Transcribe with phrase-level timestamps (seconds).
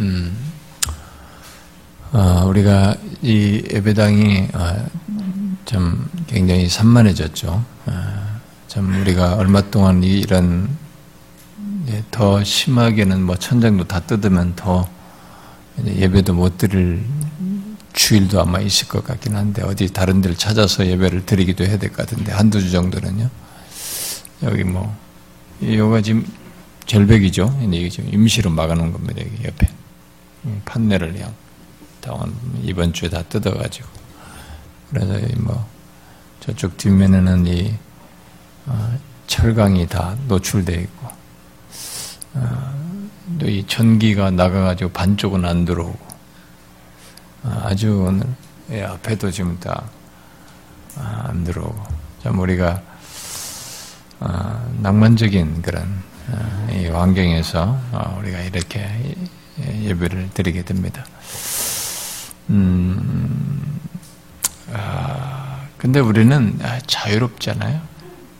[0.00, 0.36] 음,
[2.12, 4.86] 어, 우리가 이 예배당이 어,
[5.66, 7.64] 좀 굉장히 산만해졌죠.
[7.86, 10.68] 어, 참 우리가 얼마 동안 이런
[11.88, 14.88] 예, 더 심하게는 뭐 천장도 다 뜯으면 더
[15.84, 17.04] 예배도 못 드릴
[17.92, 22.06] 주일도 아마 있을 것 같긴 한데 어디 다른 데를 찾아서 예배를 드리기도 해야 될 것
[22.08, 23.28] 같은데 한두 주 정도는요.
[24.44, 24.96] 여기 뭐
[25.60, 26.24] 이거가 지금
[26.86, 27.60] 절벽이죠.
[27.70, 29.20] 이게 지금 임시로 막아놓은 겁니다.
[29.20, 29.68] 여기 옆에
[30.64, 31.34] 판넬을 그냥
[32.00, 33.88] 다원 이번 주에 다 뜯어가지고.
[34.90, 35.68] 그래서 뭐
[36.40, 37.74] 저쪽 뒷면에는 이
[38.66, 41.08] 어, 철강이 다 노출되어 있고
[42.34, 42.80] 어,
[43.38, 46.06] 또이 전기가 나가가지고 반쪽은 안 들어오고
[47.44, 48.26] 어, 아주 오늘
[48.70, 49.82] 예, 앞에도 지금 다안
[50.96, 51.84] 아, 들어오고.
[52.22, 52.82] 참 우리가
[54.20, 59.16] 어, 낭만적인 그런 어, 이 환경에서 어, 우리가 이렇게
[59.82, 61.04] 예배를 드리게 됩니다.
[62.50, 63.80] 음,
[64.72, 67.80] 아, 근데 우리는 자유롭잖아요.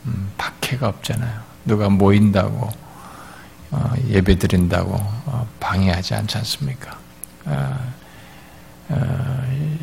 [0.06, 1.40] 음, 박해가 없잖아요.
[1.64, 2.70] 누가 모인다고
[3.72, 6.98] 어, 예배 드린다고 어, 방해하지 않지 않습니까?
[7.44, 7.92] 어,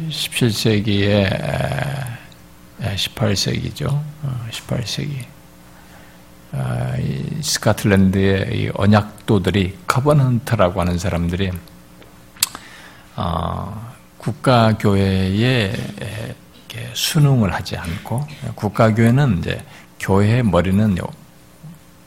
[0.09, 1.29] 17세기에
[2.81, 4.01] 18세기죠.
[4.51, 5.36] 18세기.
[6.51, 6.93] 아,
[7.41, 11.51] 스카틀랜드의 언약도들이 커버넌트라고 하는 사람들이
[13.15, 15.73] 어, 국가교회에
[16.93, 19.63] 순응을 하지 않고 국가교회는 이제
[19.99, 20.97] 교회의 머리는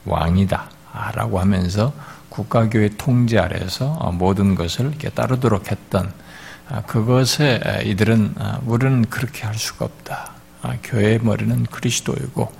[0.05, 1.93] 왕이다라고 하면서
[2.29, 6.13] 국가교회 통제 아래서 모든 것을 이렇게 따르도록 했던
[6.69, 10.31] 아, 그것에 이들은 아, 우리는 그렇게 할 수가 없다.
[10.83, 12.51] 교회의 머리는 그리스도이고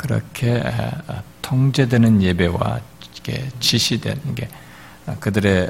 [0.00, 0.62] 그렇게
[1.42, 2.80] 통제되는 예배와
[3.60, 4.48] 지시된 게
[5.20, 5.68] 그들의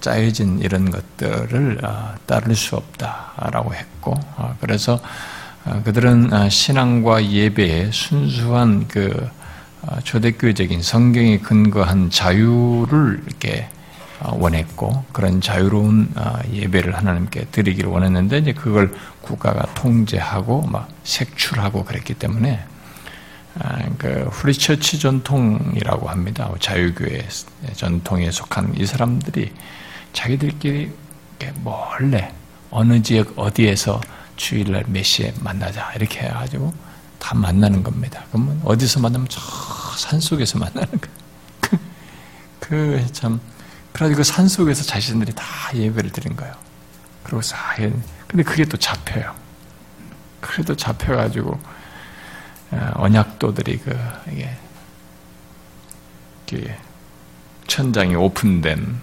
[0.00, 5.00] 짜여진 이런 것들을 어, 따를 수 없다라고 했고 어, 그래서
[5.64, 9.28] 어, 그들은 신앙과 예배에 순수한 그
[10.04, 13.68] 초대교회적인 성경에 근거한 자유를 이렇게
[14.20, 16.14] 원했고 그런 자유로운
[16.52, 22.71] 예배를 하나님께 드리기를 원했는데 이제 그걸 국가가 통제하고 막 색출하고 그랬기 때문에 아,
[23.98, 26.50] 그 free church 전통이라고 합니다.
[26.58, 27.28] 자유교회
[27.74, 29.52] 전통에 속한 이 사람들이
[30.12, 30.90] 자기들끼리
[31.56, 32.32] 몰래
[32.70, 34.00] 어느 지역 어디에서
[34.36, 36.72] 주일날 몇 시에 만나자 이렇게 해가지고
[37.18, 38.24] 다 만나는 겁니다.
[38.30, 39.40] 그러면 어디서 만나면 저
[39.96, 41.22] 산속에서 만나는 거예요.
[42.58, 43.40] 그참
[43.92, 46.54] 그래가지고 그 산속에서 자신들이 다 예배를 드린 거예요.
[47.22, 47.76] 그리고 사
[48.26, 49.34] 근데 그게 또 잡혀요.
[50.40, 51.60] 그래도 잡혀가지고 어,
[52.94, 53.98] 언약도들이 그
[54.30, 54.50] 이게
[57.66, 59.00] 천장이 오픈된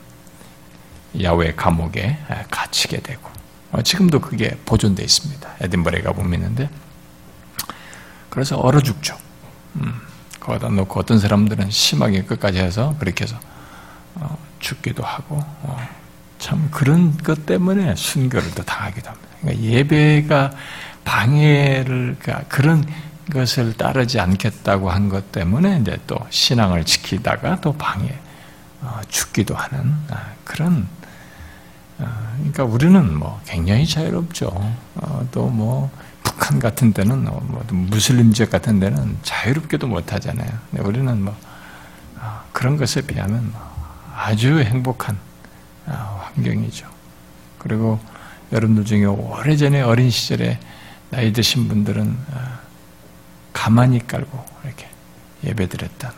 [1.21, 2.19] 야외 감옥에
[2.51, 3.29] 갇히게 되고
[3.71, 5.49] 어, 지금도 그게 보존되어 있습니다.
[5.61, 6.69] 에딘버레 가보면 있는데
[8.29, 9.17] 그래서 얼어 죽죠.
[9.75, 9.93] 음,
[10.39, 13.39] 거기다 놓고 어떤 사람들은 심하게 끝까지 해서 그렇게 해서
[14.15, 15.77] 어, 죽기도 하고 어,
[16.37, 19.29] 참 그런 것 때문에 순교를 또 당하기도 합니다.
[19.41, 20.51] 그러니까 예배가
[21.05, 22.85] 방해를 그러니까 그런
[23.29, 28.17] 것을 따르지 않겠다고 한 것 때문에 이제 또 신앙을 지키다가 또 방해
[28.81, 30.87] 어, 죽기도 하는 아, 그런
[31.97, 32.07] 어,
[32.37, 34.47] 그러니까 우리는 뭐 굉장히 자유롭죠.
[34.95, 35.91] 어, 또뭐
[36.23, 40.49] 북한 같은 데는 뭐 무슬림 지역 같은 데는 자유롭게도 못 하잖아요.
[40.79, 41.35] 우리는 뭐
[42.53, 43.61] 그런 것에 비하면 뭐
[44.15, 45.17] 아주 행복한
[45.85, 46.87] 환경이죠.
[47.57, 47.99] 그리고
[48.51, 50.59] 여러분들 중에 오래전에 어린 시절에
[51.09, 52.17] 나이 드신 분들은
[53.53, 54.87] 가만히 깔고 이렇게
[55.43, 56.11] 예배드렸던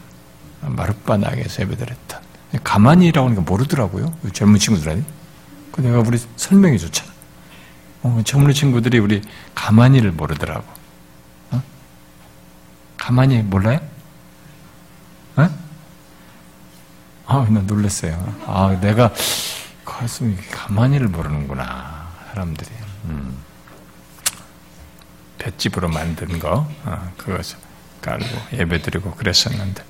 [0.61, 2.21] 마룻바닥에서 예배드렸던
[2.63, 4.13] 가만히라고 하니까 모르더라고요.
[4.33, 5.05] 젊은 친구들한테.
[5.71, 7.09] 그 내가 우리 설명해 줬잖아.
[8.03, 9.21] 어, 젊은 친구들이 우리
[9.55, 10.65] 가만히를 모르더라고.
[11.51, 11.63] 어?
[12.97, 13.79] 가만히 몰라요?
[15.37, 15.49] 어?
[17.27, 18.35] 아, 나 놀랐어요.
[18.45, 19.13] 아, 내가
[19.85, 22.09] 가슴이 가만히를 모르는구나.
[22.29, 22.69] 사람들이.
[23.05, 23.37] 음.
[25.41, 27.57] 볏집으로 만든 거 어, 그것을
[28.01, 29.83] 깔고 예배드리고 그랬었는데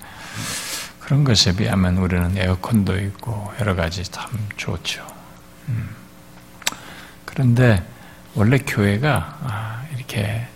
[1.00, 5.06] 그런 것에 비하면 우리는 에어컨도 있고 여러 가지 참 좋죠.
[5.68, 5.90] 음.
[7.26, 7.84] 그런데
[8.34, 10.48] 원래 교회가 아, 이렇게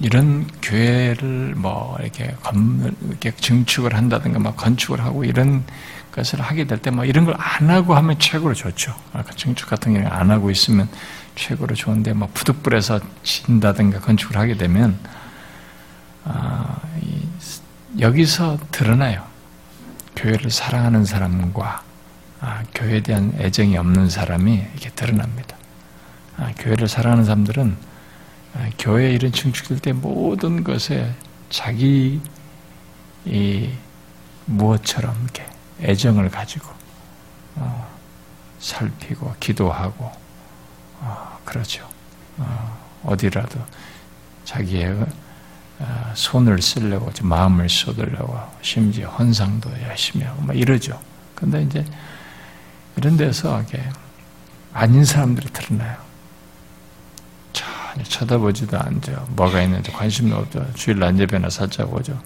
[0.00, 5.64] 이런 교회를 뭐 이렇게 건물 이렇게 증축을 한다든가 막 건축을 하고 이런
[6.12, 8.94] 것을 하게 될 때 뭐 이런 걸 안 하고 하면 최고로 좋죠.
[9.14, 10.88] 아까 증축 같은 경우 안 하고 있으면
[11.36, 14.98] 최고로 좋은데 뭐 부득불에서 진다든가 건축을 하게 되면
[16.24, 16.80] 아,
[18.00, 19.24] 여기서 드러나요.
[20.16, 21.82] 교회를 사랑하는 사람과
[22.40, 25.56] 아, 교회에 대한 애정이 없는 사람이 이렇게 드러납니다.
[26.36, 27.76] 아, 교회를 사랑하는 사람들은
[28.54, 31.14] 아, 교회 이런 증축될 때 모든 것에
[31.50, 32.20] 자기
[33.24, 33.70] 이
[34.46, 35.46] 무엇처럼 이렇게
[35.80, 36.68] 애정을 가지고
[37.56, 37.88] 어,
[38.58, 40.25] 살피고 기도하고
[41.06, 41.88] 어, 그렇죠.
[42.38, 43.60] 어, 어디라도
[44.44, 45.06] 자기의
[45.78, 51.00] 어, 손을 쓰려고 마음을 쏟으려고 심지어 헌상도 열심히 하고 막 이러죠.
[51.34, 51.84] 근데 이제
[52.96, 53.82] 이런 데서 이게
[54.72, 55.96] 아닌 사람들이 드러나요.
[57.52, 59.26] 전혀 쳐다보지도 않죠.
[59.30, 60.66] 뭐가 있는지 관심도 없죠.
[60.74, 62.18] 주일 날 예배나 살짝 오죠.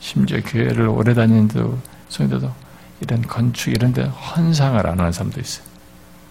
[0.00, 1.78] 심지어 교회를 오래 다니는데도
[2.08, 2.52] 성도도
[3.00, 5.66] 이런 건축 이런 데 헌상을 안 하는 사람도 있어요.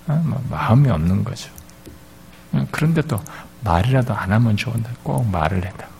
[0.07, 0.21] 어?
[0.25, 1.56] 뭐 마음이 없는 거죠.
[2.53, 3.21] 어, 그런데 또
[3.63, 5.91] 말이라도 안 하면 좋은데 꼭 말을 한다고.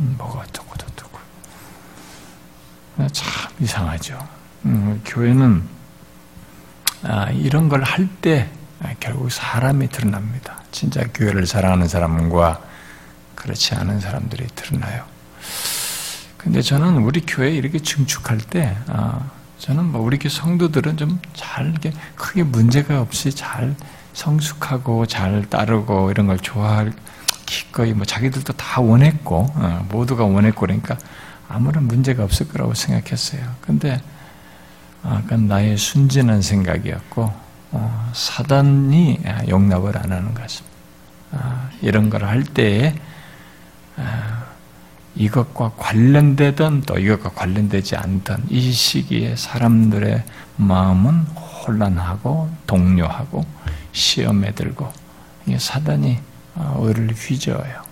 [0.00, 1.18] 음, 뭐가 어쩌고 저쩌고.
[2.98, 4.18] 어, 참 이상하죠.
[4.64, 5.62] 음, 교회는
[7.04, 10.60] 아, 이런 걸 할때 아, 결국 사람이 드러납니다.
[10.70, 12.60] 진짜 교회를 사랑하는 사람과
[13.34, 15.04] 그렇지 않은 사람들이 드러나요.
[16.36, 21.70] 근데 저는 우리 교회 이렇게 증축할 때, 아, 저는 뭐 우리 교회 성도들은 좀 잘,
[21.70, 23.76] 이렇게 크게 문제가 없이 잘
[24.12, 26.92] 성숙하고 잘 따르고 이런 걸 좋아할,
[27.46, 30.98] 기꺼이 뭐 자기들도 다 원했고, 어, 모두가 원했고 그러니까
[31.48, 33.42] 아무런 문제가 없을 거라고 생각했어요.
[33.60, 34.00] 근데,
[35.02, 37.32] 아, 그건 나의 순진한 생각이었고,
[37.72, 40.76] 어, 사단이 용납을 안 하는 것입니다.
[41.32, 42.94] 아, 이런 걸 할 때에,
[43.96, 44.44] 아,
[45.14, 50.24] 이것과 관련되던 또 이것과 관련되지 않던 이 시기에 사람들의
[50.56, 51.26] 마음은
[51.66, 53.44] 혼란하고 동요하고
[53.92, 54.92] 시험에 들고
[55.58, 56.18] 사단이
[56.76, 57.82] 의를 휘저어요.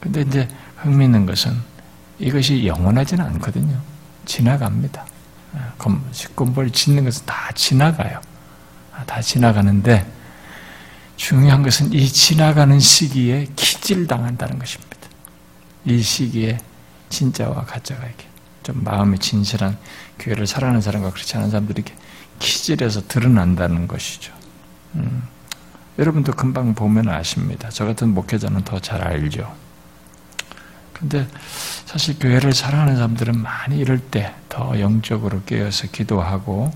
[0.00, 1.56] 근데 이제 흥미있는 것은
[2.18, 3.80] 이것이 영원하지는 않거든요.
[4.24, 5.04] 지나갑니다.
[6.36, 8.20] 건물 짓는 것은 다 지나가요.
[9.06, 10.10] 다 지나가는데
[11.16, 14.94] 중요한 것은 이 지나가는 시기에 기질당한다는 것입니다.
[15.84, 16.58] 이 시기에
[17.08, 18.26] 진짜와 가짜가 이렇게
[18.62, 19.78] 좀 마음이 진실한
[20.18, 21.94] 교회를 사랑하는 사람과 그렇지 않은 사람들이 이렇게
[22.38, 24.32] 기질에서 드러난다는 것이죠.
[24.96, 25.22] 음,
[25.98, 27.68] 여러분도 금방 보면 아십니다.
[27.70, 29.54] 저 같은 목회자는 더 잘 알죠.
[30.92, 31.26] 근데
[31.86, 36.70] 사실 교회를 사랑하는 사람들은 많이 이럴 때 더 영적으로 깨어서 기도하고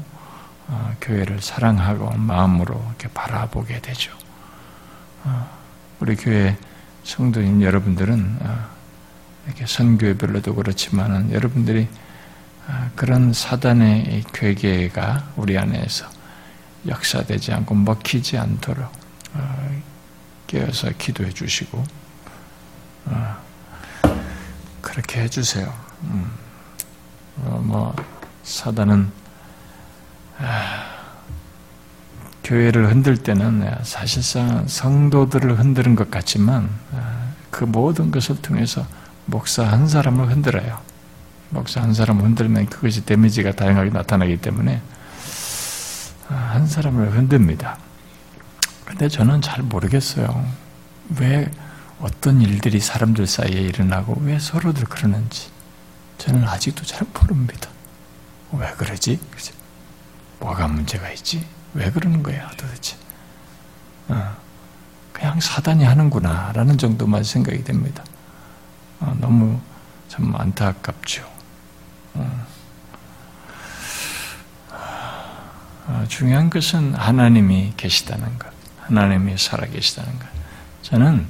[0.67, 4.13] 어, 교회를 사랑하고 마음으로 이렇게 바라보게 되죠.
[5.23, 5.49] 어,
[6.01, 6.57] 우리 교회
[7.05, 8.67] 성도인 여러분들은 어,
[9.47, 11.87] 이렇게 선교별로도 그렇지만은 여러분들이
[12.67, 16.07] 아, 그런 사단의 괴계가 우리 안에서
[16.89, 18.91] 역사되지 않고 먹히지 않도록
[19.35, 19.83] 어,
[20.47, 21.85] 깨어서 기도해 주시고
[23.07, 23.37] 어,
[24.81, 25.73] 그렇게 해주세요.
[26.05, 26.31] 음.
[27.45, 27.95] 어, 뭐
[28.43, 29.11] 사단은
[30.39, 30.99] 아,
[32.45, 38.87] 교회를 흔들 때는 사실상 성도들을 흔드는 것 같지만 아, 그 모든 것을 통해서
[39.27, 40.81] 목사 한 사람을 흔들어요.
[41.51, 44.98] 목사 한 사람을 흔들면 그것이 데미지가 다양하게 나타나기 때문에 아,
[46.29, 47.79] 한 사람을 흔듭니다.
[48.85, 50.47] 근데 저는 잘 모르겠어요.
[51.19, 51.51] 왜
[52.01, 55.51] 어떤 일들이 사람들 사이에 일어나고 왜 서로들 그러는지
[56.19, 57.71] 저는 아직도 잘 모릅니다.
[58.53, 59.19] 왜 그러지?
[59.31, 59.53] 그치?
[60.41, 61.47] 뭐가 문제가 있지?
[61.75, 62.97] 왜 그러는 거야 도대체?
[64.09, 64.37] 어,
[65.13, 68.05] 그냥 사단이 하는구나 라는 정도만 생각이 됩니다.
[69.01, 69.61] 어, 너무
[70.09, 71.23] 참 안타깝죠.
[72.15, 72.21] 어.
[72.21, 72.47] 어,
[76.09, 80.27] 중요한 것은 하나님이 계시다는 것, 하나님이 살아계시다는 것.
[80.83, 81.27] 저는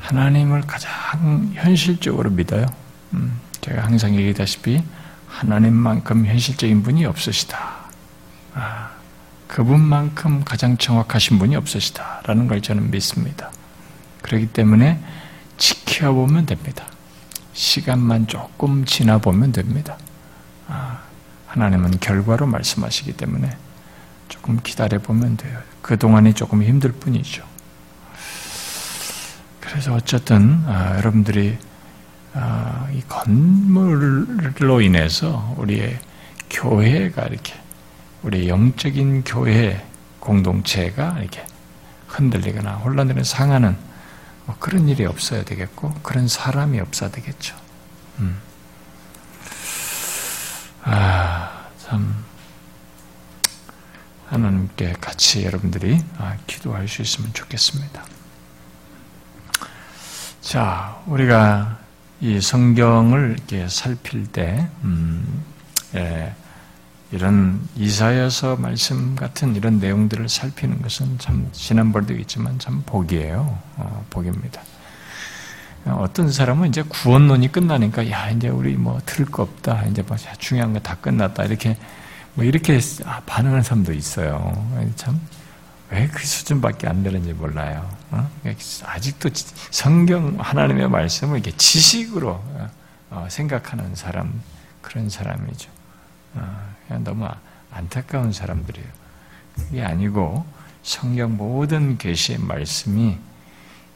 [0.00, 2.66] 하나님을 가장 현실적으로 믿어요.
[3.14, 4.82] 음, 제가 항상 얘기다시피
[5.26, 7.58] 하나님만큼 현실적인 분이 없으시다.
[8.54, 8.90] 아,
[9.46, 13.50] 그분만큼 가장 정확하신 분이 없으시다라는 걸 저는 믿습니다.
[14.22, 15.02] 그렇기 때문에
[15.58, 16.86] 지켜보면 됩니다.
[17.52, 19.98] 시간만 조금 지나보면 됩니다.
[21.50, 23.56] 아, 하나님은 결과로 말씀하시기 때문에
[24.28, 25.58] 조금 기다려보면 돼요.
[25.82, 27.44] 그동안이 조금 힘들 뿐이죠.
[29.60, 31.58] 그래서 어쨌든 아, 여러분들이
[32.34, 35.98] 아, 이 건물로 인해서 우리의
[36.48, 37.54] 교회가 이렇게
[38.22, 39.84] 우리 영적인 교회
[40.20, 41.44] 공동체가 이렇게
[42.08, 43.76] 흔들리거나 혼란되는 상하는
[44.46, 47.56] 뭐 그런 일이 없어야 되겠고 그런 사람이 없어야 되겠죠.
[48.18, 48.49] 음.
[50.82, 52.24] 아, 참
[54.28, 58.04] 하나님께 같이 여러분들이 아, 기도할 수 있으면 좋겠습니다.
[60.40, 61.78] 자, 우리가
[62.20, 65.44] 이 성경을 이렇게 살필 때, 음,
[65.94, 66.34] 예,
[67.12, 73.58] 이런 이사여서 말씀 같은 이런 내용들을 살피는 것은 참 지난번도 있지만 참 복이에요.
[73.76, 74.62] 어, 복입니다.
[75.86, 80.72] 어떤 사람은 이제 구원론이 끝나니까 야 이제 우리 뭐 들을 거 없다 이제 뭐 중요한
[80.72, 81.76] 거 다 끝났다 이렇게
[82.34, 84.52] 뭐 이렇게 아, 반응하는 사람도 있어요.
[84.96, 85.18] 참
[85.92, 87.88] 왜 그 수준밖에 안 되는지 몰라요.
[88.12, 88.30] 어?
[88.84, 89.28] 아직도
[89.72, 92.40] 성경 하나님의 말씀을 이렇게 지식으로
[93.10, 94.40] 어, 생각하는 사람
[94.82, 95.68] 그런 사람이죠.
[96.34, 96.70] 어,
[97.02, 97.26] 너무
[97.72, 98.86] 안타까운 사람들이에요.
[99.56, 100.46] 그게 아니고
[100.84, 103.18] 성경 모든 계시의 말씀이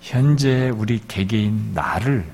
[0.05, 2.27] 현재 우리 개개인 나를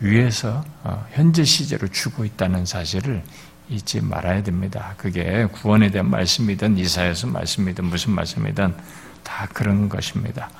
[0.00, 3.22] 위해서 어, 현재 시제로 주고 있다는 사실을
[3.70, 4.94] 잊지 말아야 됩니다.
[4.96, 8.74] 그게 구원에 대한 말씀이든 이사에서 말씀이든 무슨 말씀이든
[9.22, 10.50] 다 그런 것입니다.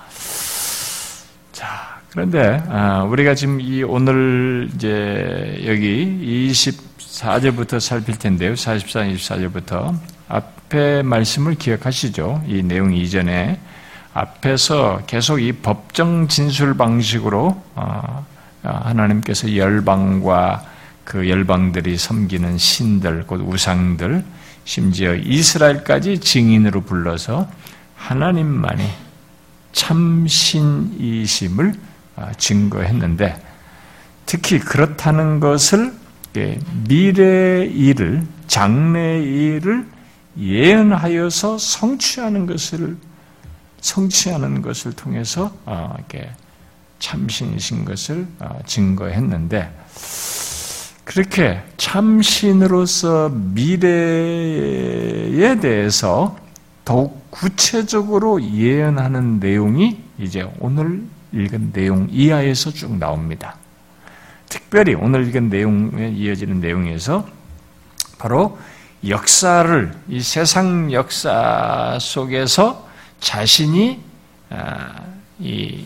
[1.51, 8.55] 자, 그런데 아, 우리가 지금 이 오늘 이제 여기 24절부터 살필 텐데요.
[8.55, 12.45] 44, 24절부터 앞에 말씀을 기억하시죠?
[12.47, 13.59] 이 내용 이전에
[14.15, 18.27] 앞에서 계속 이 법정 진술 방식으로 어,
[18.63, 20.67] 하나님께서 열방과
[21.05, 24.25] 그 열방들이 섬기는 신들, 곧 우상들,
[24.65, 27.49] 심지어 이스라엘까지 증인으로 불러서
[27.97, 28.85] 하나님만이
[29.73, 31.75] 참신이심을
[32.17, 33.43] 어, 증거했는데
[34.27, 35.95] 특히 그렇다는 것을
[36.87, 39.87] 미래 일을 장래 일을
[40.39, 42.97] 예언하여서 성취하는 것을
[43.83, 46.31] 성취하는 것을 통해서 어, 이렇게
[46.99, 49.71] 참신이신 것을 어, 증거했는데
[51.05, 53.91] 그렇게 참신으로서 미래에
[55.61, 56.39] 대해서
[56.85, 63.57] 더욱 구체적으로 예언하는 내용이 이제 오늘 읽은 내용 이하에서 쭉 나옵니다.
[64.49, 67.27] 특별히 오늘 읽은 내용에 이어지는 내용에서
[68.19, 68.59] 바로
[69.09, 72.92] 역사를 이 세상 역사 속에서
[73.23, 74.01] 자신이
[74.51, 75.01] 아,
[75.39, 75.85] 이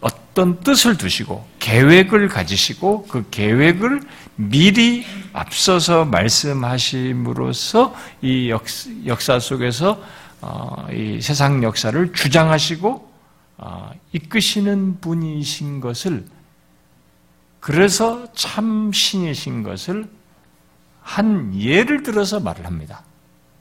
[0.00, 4.00] 어떤 뜻을 두시고 계획을 가지시고 그 계획을
[4.36, 8.50] 미리 앞서서 말씀하심으로써 이
[9.04, 10.02] 역사 속에서
[10.40, 13.12] 어, 이 세상 역사를 주장하시고
[13.58, 16.24] 어, 이끄시는 분이신 것을
[17.58, 20.08] 그래서 참 신이신 것을
[21.02, 23.02] 한 예를 들어서 말을 합니다.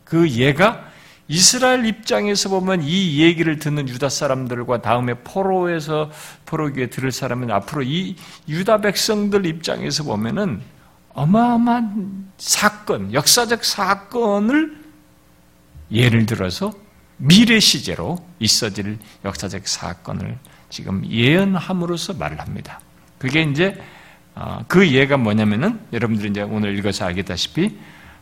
[0.03, 0.93] 그 예가
[1.27, 6.12] 이스라엘 입장에서 보면 이 얘기를 듣는 유다 사람들과 다음에 포로에서
[6.46, 8.15] 포로기에 들을 사람은 앞으로 이
[8.48, 10.62] 유다 백성들 입장에서 보면은
[11.13, 14.77] 어마어마한 사건, 역사적 사건을
[15.92, 16.74] 예를 들어서
[17.18, 20.38] 미래 시제로 있어질 역사적 사건을
[20.70, 22.82] 지금 예언함으로써 말을 합니다.
[23.18, 23.80] 그게 이제
[24.36, 27.77] 어, 그 예가 뭐냐면은 여러분들이 이제 오늘 읽어서 알겠다시피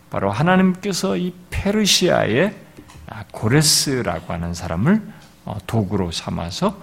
[0.10, 2.71] 바로 하나님께서 이 페르시아의 아,
[3.32, 5.02] 고레스라고 하는 사람을
[5.46, 6.80] 어, 도구로 삼아서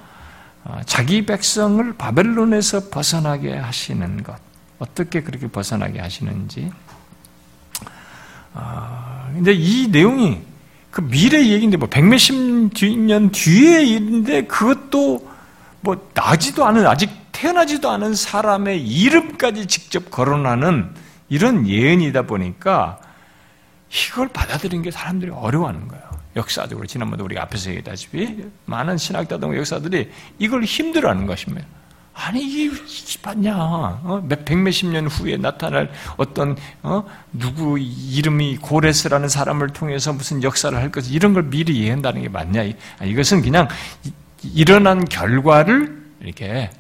[0.64, 4.36] 어, 자기 백성을 바벨론에서 벗어나게 하시는 것.
[4.78, 6.70] 어떻게 그렇게 벗어나게 하시는지.
[9.34, 10.40] 근데 이 내용이
[10.90, 12.34] 그 미래 얘기인데 뭐 백몇십
[12.98, 15.30] 년 뒤의 일인데 그것도
[15.80, 20.92] 뭐 나지도 않은 아직 태어나지도 않은 사람의 이름까지 직접 거론하는
[21.28, 22.98] 이런 예언이다 보니까
[23.90, 26.07] 이걸 받아들이는 게 사람들이 어려워하는 거예요.
[26.36, 31.66] 역사적으로 지난번에 우리가 앞에서 얘기했다시피 많은 신학자들 역사들이 이걸 힘들어하는 것입니다.
[32.20, 32.76] 아니 이게
[33.22, 33.56] 맞냐?
[33.56, 34.24] 어?
[34.28, 37.04] 몇 백 몇십 년 후에 나타날 어떤 어?
[37.32, 42.62] 누구 이름이 고레스라는 사람을 통해서 무슨 역사를 할 것, 이런 걸 미리 이해한다는 게 맞냐?
[42.98, 43.68] 아, 이것은 그냥
[44.42, 46.70] 일어난 결과를 이렇게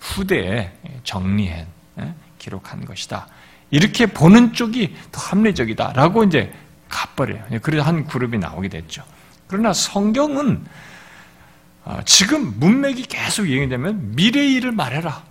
[0.00, 0.72] 후대에
[1.04, 1.66] 정리해
[2.00, 2.14] 예?
[2.38, 3.26] 기록한 것이다.
[3.70, 6.52] 이렇게 보는 쪽이 더 합리적이다라고 이제
[6.88, 7.44] 가버려요.
[7.62, 9.02] 그래서 한 그룹이 나오게 됐죠.
[9.46, 10.64] 그러나 성경은
[11.84, 15.22] 어, 지금 문맥이 계속 얘기되면 미래의 일을 말해라.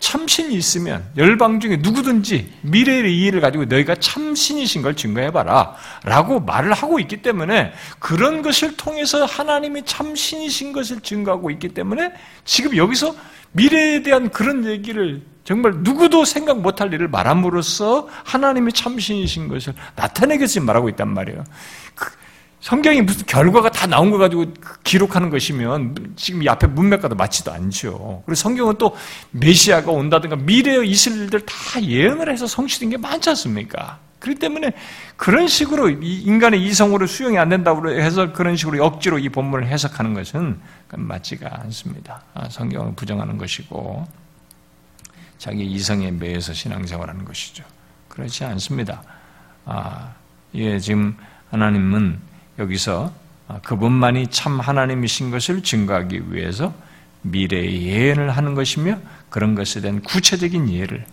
[0.00, 5.76] 참신이 있으면 열방 중에 누구든지 미래의 일을 가지고 너희가 참신이신 걸 증거해봐라.
[6.04, 12.12] 라고 말을 하고 있기 때문에 그런 것을 통해서 하나님이 참신이신 것을 증거하고 있기 때문에
[12.44, 13.14] 지금 여기서
[13.52, 20.88] 미래에 대한 그런 얘기를 정말 누구도 생각 못할 일을 말함으로써 하나님의 참신이신 것을 나타내겠지 말하고
[20.90, 21.44] 있단 말이에요.
[21.94, 22.10] 그
[22.60, 24.44] 성경이 무슨 결과가 다 나온 거 가지고
[24.84, 28.22] 기록하는 것이면 지금 이 앞에 문맥과도 맞지도 않죠.
[28.26, 28.94] 그리고 성경은 또
[29.30, 33.98] 메시아가 온다든가 미래에 있을 일들 다 예언을 해서 성취된 게 많지 않습니까?
[34.18, 34.72] 그렇기 때문에
[35.16, 40.60] 그런 식으로 인간의 이성으로 수용이 안 된다고 해서 그런 식으로 억지로 이 본문을 해석하는 것은
[40.98, 42.22] 맞지가 않습니다.
[42.34, 44.06] 아, 성경을 부정하는 것이고
[45.38, 47.64] 자기 이성에 매여서 신앙생활하는 것이죠.
[48.08, 49.02] 그렇지 않습니다.
[49.64, 50.14] 아,
[50.54, 51.16] 예, 지금
[51.50, 52.18] 하나님은
[52.58, 53.12] 여기서
[53.62, 56.74] 그분만이 참 하나님이신 것을 증거하기 위해서
[57.22, 61.04] 미래의 예언을 하는 것이며 그런 것에 대한 구체적인 예를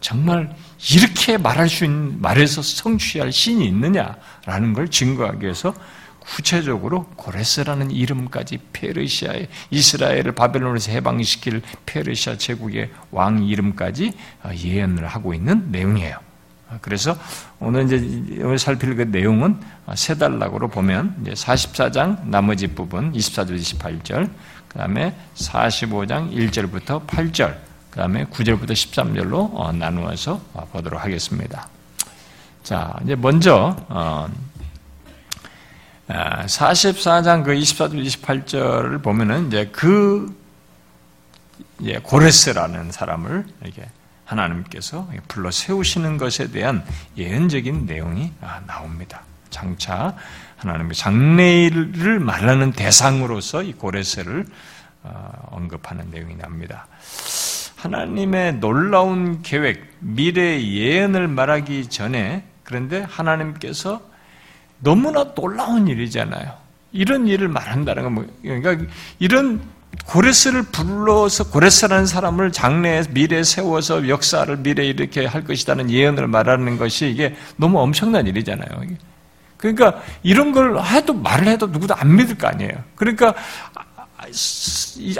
[0.00, 0.54] 정말
[0.92, 5.74] 이렇게 말할 수 있는 말해서 성취할 신이 있느냐라는 걸 증거하기 위해서
[6.22, 14.12] 구체적으로 고레스라는 이름까지 페르시아의 이스라엘을 바벨론에서 해방시킬 페르시아 제국의 왕 이름까지
[14.54, 16.16] 예언을 하고 있는 내용이에요.
[16.80, 17.16] 그래서
[17.60, 17.96] 오늘 이제
[18.42, 19.60] 오늘 살필 그 내용은
[19.94, 24.30] 세 단락으로 보면 이제 44장 나머지 부분 24절 28절
[24.68, 27.56] 그다음에 45장 1절부터 8절
[27.90, 30.40] 그다음에 9절부터 13절로 어, 나누어서
[30.72, 31.68] 보도록 하겠습니다.
[32.62, 33.76] 자, 이제 먼저
[36.12, 40.34] 44장 어, 그 24절 28절을 보면은 이제 그
[42.02, 43.88] 고레스라는 사람을 이렇게
[44.24, 46.84] 하나님께서 불러 세우시는 것에 대한
[47.16, 49.22] 예언적인 내용이 아, 나옵니다.
[49.50, 50.16] 장차
[50.56, 54.46] 하나님의 장래를 말하는 대상으로서 이 고레스를
[55.04, 56.86] 어, 언급하는 내용이 납니다.
[57.76, 64.11] 하나님의 놀라운 계획, 미래 예언을 말하기 전에 그런데 하나님께서
[64.82, 66.52] 너무나 놀라운 일이잖아요.
[66.92, 68.76] 이런 일을 말한다는 건 뭐, 그러니까
[69.18, 69.60] 이런
[70.06, 77.08] 고레스를 불러서 고레스라는 사람을 장래에 미래에 세워서 역사를 미래에 이렇게 할 것이라는 예언을 말하는 것이
[77.10, 78.68] 이게 너무 엄청난 일이잖아요.
[79.56, 82.72] 그러니까 이런 걸 해도 말을 해도 누구도 안 믿을 거 아니에요.
[82.96, 83.34] 그러니까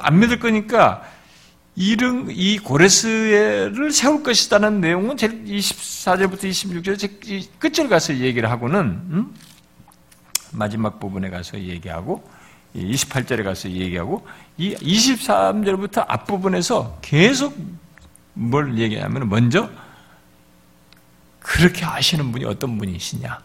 [0.00, 1.02] 안 믿을 거니까
[1.76, 9.34] 이런 이 고레스를 세울 것이라는 내용은 24절부터 26절 끝을 가서 얘기를 하고는 음?
[10.52, 12.22] 마지막 부분에 가서 얘기하고
[12.76, 17.56] 28절에 가서 얘기하고 이 23절부터 앞부분에서 계속
[18.34, 19.68] 뭘 얘기하면 먼저
[21.38, 23.38] 그렇게 아시는 분이 어떤 분이시냐?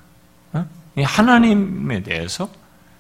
[0.53, 0.65] 어?
[0.97, 2.49] 하나님에 대해서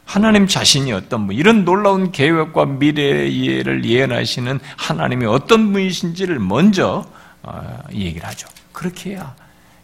[0.05, 7.05] 하나님 자신이 어떤 분, 이런 놀라운 계획과 미래를 예언하시는 하나님이 어떤 분이신지를 먼저
[7.43, 8.47] 어, 얘기를 하죠.
[8.71, 9.35] 그렇게 해야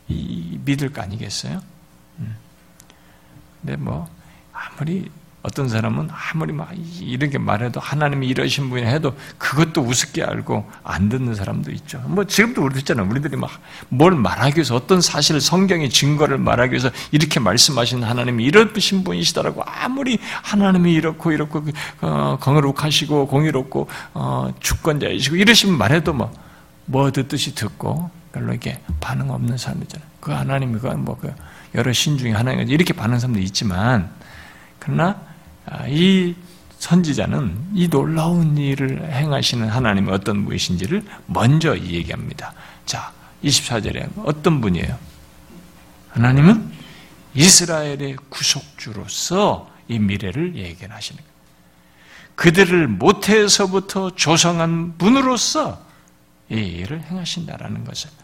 [0.08, 1.62] 믿을 거 아니겠어요?
[3.64, 3.66] 음.
[3.66, 4.08] 근데 뭐
[4.52, 5.10] 아무리
[5.42, 6.72] 어떤 사람은 아무리 막
[7.02, 12.00] 이렇게 말해도 하나님이 이러신 분이 해도 그것도 우습게 알고 안 듣는 사람도 있죠.
[12.08, 13.10] 뭐 지금도 우리 듣잖아요.
[13.10, 13.50] 우리들이 막
[13.90, 20.18] 뭘 말하기 위해서 어떤 사실 성경의 증거를 말하기 위해서 이렇게 말씀하신 하나님이 이러신 분이시다라고 아무리
[20.42, 21.64] 하나님이 이렇고 이렇고
[22.02, 26.32] 어, 공의롭하시고 공의롭고 어, 주권자이시고 이러시면 말해도 뭐,
[26.86, 30.10] 뭐 듣듯이 듣고 별로 이렇게 반응 없는 사람 있잖아요.
[30.20, 31.34] 그 하나님이 그뭐그
[31.76, 34.12] 여러 신 중에 하나인 이렇게 반응 사람도 있지만
[34.80, 35.22] 그러나
[35.66, 36.36] 아, 이
[36.80, 42.54] 선지자는 이 놀라운 일을 행하시는 하나님이 어떤 분이신지를 먼저 얘기합니다.
[42.86, 44.98] 자, 24절에 어떤 분이에요?
[46.10, 46.74] 하나님은
[47.36, 51.24] 이스라엘의 구속주로서 이 미래를 예견하시는.
[52.36, 55.86] 그들을 모태에서부터 조성한 분으로서
[56.50, 58.23] 이 일을 행하신다라는 것을 아,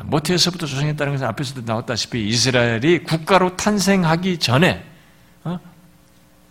[0.00, 4.84] 모태에서부터 조성했다는 것은 앞에서도 나왔다시피 이스라엘이 국가로 탄생하기 전에
[5.44, 5.58] 어?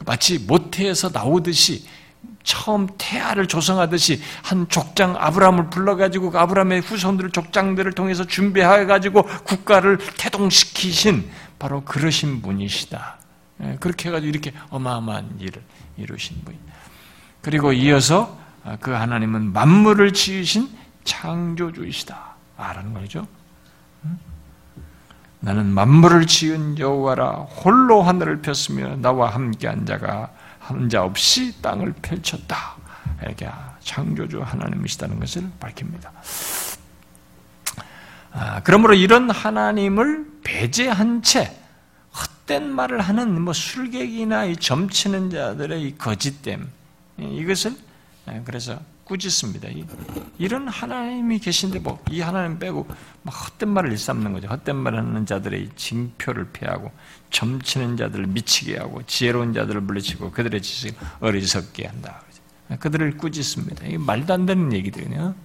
[0.05, 1.85] 마치 모태에서 나오듯이
[2.43, 11.29] 처음 태아를 조성하듯이 한 족장 아브라함을 불러가지고 그 아브라함의 후손들을 족장들을 통해서 준비해가지고 국가를 태동시키신
[11.59, 13.19] 바로 그러신 분이시다.
[13.63, 15.61] 예, 그렇게 해가지고 이렇게 어마어마한 일을
[15.97, 16.73] 이루신 분이다.
[17.41, 18.39] 그리고 이어서
[18.79, 20.69] 그 하나님은 만물을 지으신
[21.03, 22.30] 창조주이시다.
[22.61, 23.27] 라는 거죠.
[25.39, 31.93] 나는 만물을 지은 여호와라 홀로 하늘을 폈으며 나와 함께 한 자가 한 자 없이 땅을
[32.01, 32.75] 펼쳤다.
[33.23, 33.49] 이렇게
[33.81, 36.11] 창조주 하나님이시다는 것을 밝힙니다.
[38.33, 41.57] 아, 그러므로 이런 하나님을 배제한 채
[42.47, 46.69] 헛된 말을 하는 뭐 술객이나 점치는 자들의 이 거짓됨
[47.17, 47.75] 이것을
[48.27, 48.79] 아, 그래서
[49.11, 49.67] 꾸짖습니다.
[50.37, 52.87] 이런 하나님이 계신데 뭐 이 하나님 빼고
[53.23, 54.47] 막 헛된 말을 일삼는 거죠.
[54.47, 56.91] 헛된 말 하는 자들의 징표를 피하고
[57.29, 62.21] 점치는 자들을 미치게 하고 지혜로운 자들을 물리치고 그들의 지식을 어리석게 한다.
[62.79, 63.85] 그들을 꾸짖습니다.
[63.87, 65.35] 이 말도 안 되는 얘기들이요.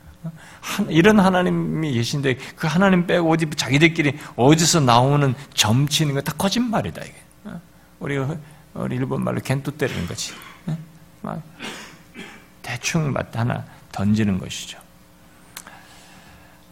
[0.89, 7.15] 이런 하나님이 계신데 그 하나님 빼고 어디 자기들끼리 어디서 나오는 점치는 거 다 거짓말이다 이게.
[8.01, 8.37] 우리가
[8.75, 10.33] 우리 일본 말로 겐또 때리는 거지.
[12.67, 14.77] 대충 하나 던지는 것이죠.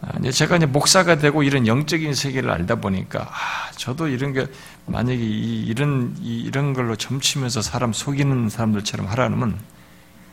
[0.00, 4.46] 아, 제가 이제 목사가 되고 이런 영적인 세계를 알다 보니까 아, 저도 이런 게
[4.86, 9.56] 만약에 이 런 이런 걸로 점치면서 사람 속이는 사람들처럼 하라면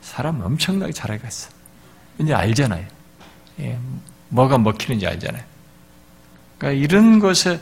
[0.02, 1.52] 사람 엄청나게 잘하겠어.
[2.17, 2.88] 이제 알잖아요.
[3.60, 3.78] 예,
[4.30, 5.43] 뭐가 먹히는지 알잖아요.
[6.58, 7.60] 그러니까 이런 것에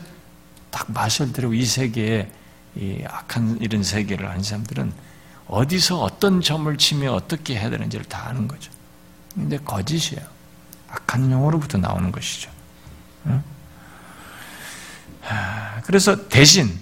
[0.70, 2.30] 딱 맛을 들고 이 세계에
[2.76, 5.09] 이 악한 이런 세계를 아는 사람들은
[5.50, 8.70] 어디서 어떤 점을 치며 어떻게 해야 되는지를 다 아는 거죠.
[9.34, 10.24] 근데 거짓이에요.
[10.88, 12.50] 악한 영으로부터 나오는 것이죠.
[15.84, 16.78] 그래서 대신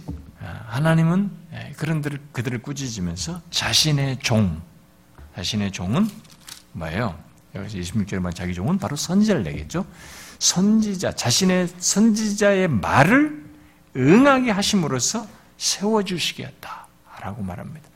[0.66, 1.31] 하나님은
[1.76, 2.02] 그런
[2.33, 4.61] 그들을 꾸짖으면서 자신의 종,
[5.35, 6.11] 자신의 종은
[6.72, 7.18] 뭐예요?
[7.54, 9.87] 여기서 26절에 자기 종은 바로 선지자를 내겠죠.
[10.38, 13.46] 선지자, 자신의 선지자의 말을
[13.96, 15.26] 응하게 하심으로써
[15.57, 17.88] 세워주시겠다라고 말합니다.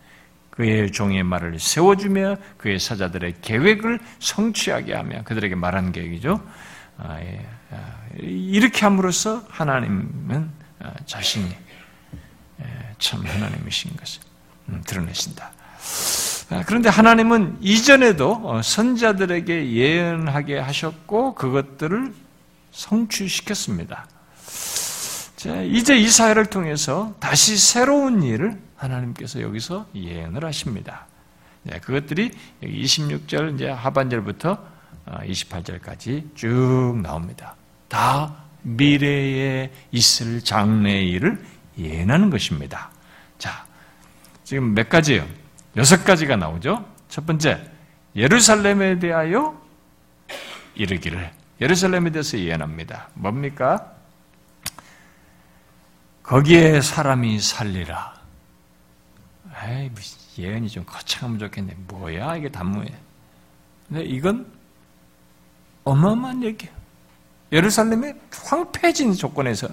[0.52, 6.46] 그의 종의 말을 세워주며 그의 사자들의 계획을 성취하게 하며 그들에게 말한 계획이죠.
[6.98, 7.46] 아, 예.
[7.70, 11.48] 아, 이렇게 함으로써 하나님은 아, 자신이
[12.60, 12.64] 예,
[12.98, 14.20] 참 하나님이신 것을
[14.68, 15.52] 음, 드러내신다.
[16.50, 22.12] 아, 그런데 하나님은 이전에도 어, 선자들에게 예언하게 하셨고 그것들을
[22.72, 24.06] 성취시켰습니다.
[25.50, 31.07] 이제 이 사회를 통해서 다시 새로운 일을 하나님께서 여기서 예언을 하십니다.
[31.64, 32.31] 네, 그것들이
[32.62, 34.59] 26절 이제 하반절부터
[35.07, 37.55] 28절까지 어, 쭉 나옵니다.
[37.88, 41.44] 다 미래에 있을 장래 일을
[41.78, 42.90] 예언하는 것입니다.
[43.38, 43.64] 자,
[44.44, 45.26] 지금 몇 가지예요?
[45.76, 46.85] 여섯 가지가 나오죠.
[47.09, 47.62] 첫 번째,
[48.14, 49.61] 예루살렘에 대하여
[50.74, 53.09] 이르기를 예루살렘에 대해서 예언합니다.
[53.14, 54.01] 뭡니까?
[56.22, 58.14] 거기에 사람이 살리라.
[59.64, 59.90] 에이,
[60.38, 61.76] 예언이 좀 거창하면 좋겠네.
[61.88, 62.87] 뭐야, 이게 단무에.
[63.88, 64.50] 근데 이건
[65.85, 66.74] 어마어마한 얘기예요.
[67.52, 69.68] 예루살렘의 황폐해진 조건에서,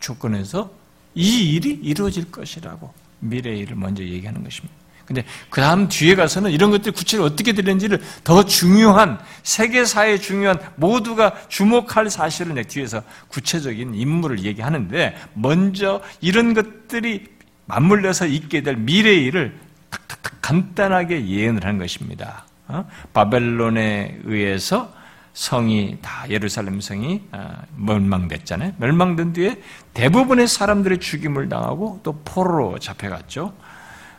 [0.00, 0.70] 조건에서
[1.14, 4.81] 이 일이 이루어질 것이라고 미래의 일을 먼저 얘기하는 것입니다.
[5.06, 11.34] 근데 그 다음 뒤에 가서는 이런 것들이 구체적으로 어떻게 되는지를 더 중요한, 세계사에 중요한 모두가
[11.48, 17.26] 주목할 사실을 뒤에서 구체적인 인물을 얘기하는데, 먼저 이런 것들이
[17.66, 19.58] 맞물려서 있게 될 미래의 일을
[19.90, 22.46] 탁탁탁 간단하게 예언을 한 것입니다.
[22.68, 22.84] 어?
[23.12, 24.92] 바벨론에 의해서
[25.34, 28.74] 성이 다 예루살렘 성이 어, 멸망됐잖아요.
[28.76, 29.62] 멸망된 뒤에
[29.94, 33.54] 대부분의 사람들의 죽임을 당하고 또 포로로 잡혀갔죠.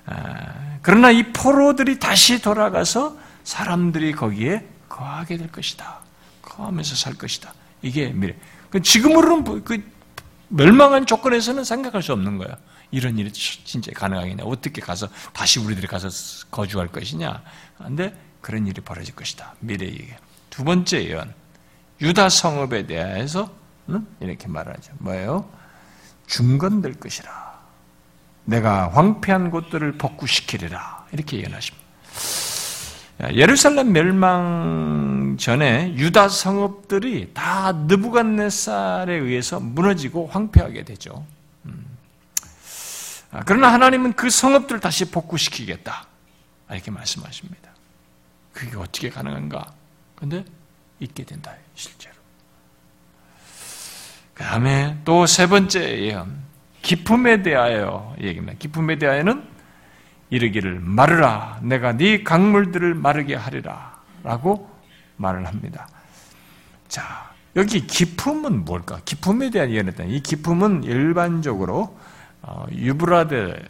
[0.06, 6.00] 아, 그러나 이 포로들이 다시 돌아가서 사람들이 거기에 거하게 될 것이다.
[6.42, 7.54] 거하면서 살 것이다.
[7.82, 8.36] 이게 미래.
[8.70, 9.84] 그 지금으로는 뭐그
[10.50, 12.58] 멸망한 조건에서는 생각할 수 없는 거야.
[12.92, 14.44] 이런 일이 진짜 가능하겠냐.
[14.44, 16.10] 어떻게 가서 다시 우리들이 가서
[16.52, 17.42] 거주할 것이냐.
[17.78, 19.56] 근데 그런 일이 벌어질 것이다.
[19.60, 20.18] 미래에.
[20.50, 21.34] 두 번째 예언.
[22.02, 23.52] 유다 성읍에 대해서
[24.20, 24.92] 이렇게 말하죠.
[25.00, 25.50] 뭐예요?
[26.28, 27.53] 중건될 것이라.
[28.46, 31.08] 내가 황폐한 곳들을 복구시키리라.
[31.12, 31.84] 이렇게 예언하십니다.
[33.36, 41.26] 예루살렘 멸망 전에 유다 성읍들이 다 느부갓네살에 의해서 무너지고 황폐하게 되죠.
[41.66, 41.86] 음.
[43.32, 46.08] 아, 그러나 하나님은 그 성읍들을 다시 복구시키겠다.
[46.72, 47.70] 이렇게 말씀하십니다.
[48.52, 49.74] 그게 어떻게 가능한가?
[50.16, 50.44] 근데
[51.00, 52.14] 있게 된다, 실제로.
[54.34, 56.43] 그 다음에 또 세 번째 예언.
[56.84, 58.54] 기품에 대하여 얘기입니다.
[58.60, 59.44] 기품에 대하여는
[60.30, 64.70] 이르기를 마르라 내가 네 강물들을 마르게 하리라 라고
[65.18, 65.88] 말을 합니다.
[66.88, 69.00] 자, 여기 기품은 뭘까?
[69.06, 70.04] 기품에 대한 예언했다.
[70.04, 71.98] 이 기품은 일반적으로
[72.42, 73.64] 어, 유브라데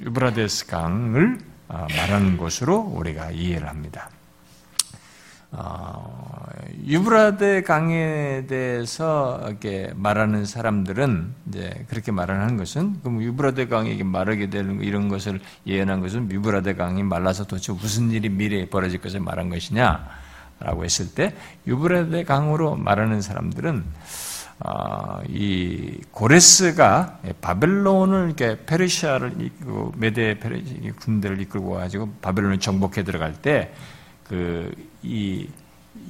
[0.00, 4.10] 유브라데스 강을 어, 말하는 것으로 우리가 이해를 합니다.
[5.50, 6.46] 어,
[6.86, 14.82] 유브라데 강에 대해서 이렇게 말하는 사람들은 이제 그렇게 말하는 것은 그럼 유브라데 강이 말하게 되는
[14.82, 20.84] 이런 것을 예언한 것은 유브라데 강이 말라서 도대체 무슨 일이 미래에 벌어질 것을 말한 것이냐라고
[20.84, 21.34] 했을 때
[21.66, 23.84] 유브라데 강으로 말하는 사람들은
[24.60, 33.34] 어, 이 고레스가 바벨론을 이렇게 페르시아를 이끌고 메데 페르시 군대를 이끌고 가지고 바벨론을 정복해 들어갈
[33.34, 35.48] 때그 이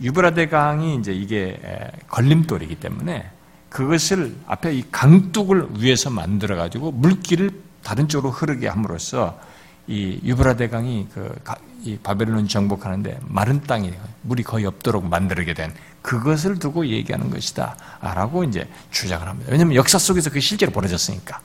[0.02, 1.60] 유브라데 강이 이제 이게
[2.08, 3.30] 걸림돌이기 때문에
[3.68, 7.50] 그것을 앞에 이 강둑을 위에서 만들어 가지고 물길을
[7.82, 9.38] 다른 쪽으로 흐르게 함으로써
[9.86, 15.72] 이 유브라데 강이 그이 바벨론 정복하는데 마른 땅이 물이 거의 없도록 만들게 된
[16.02, 19.50] 그것을 두고 얘기하는 것이다라고 이제 주장을 합니다.
[19.50, 21.40] 왜냐하면 역사 속에서 그 실제로 벌어졌으니까.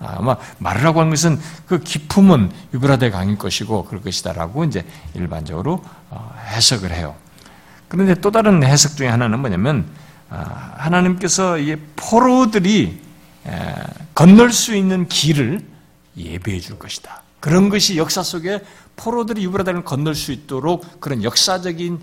[0.00, 4.84] 아마 말이라고 하는 것은 그 기품은 유브라데 강일 것이고 그럴 것이다라고 이제
[5.14, 7.16] 일반적으로 어, 해석을 해요.
[7.88, 9.86] 그런데 또 다른 해석 중에 하나는 뭐냐면
[10.30, 13.00] 아, 하나님께서 이 포로들이
[14.14, 15.64] 건널 수 있는 길을
[16.16, 17.22] 예배해 줄 것이다.
[17.40, 18.60] 그런 것이 역사 속에
[18.96, 22.00] 포로들이 유브라다를 건널 수 있도록 그런 역사적인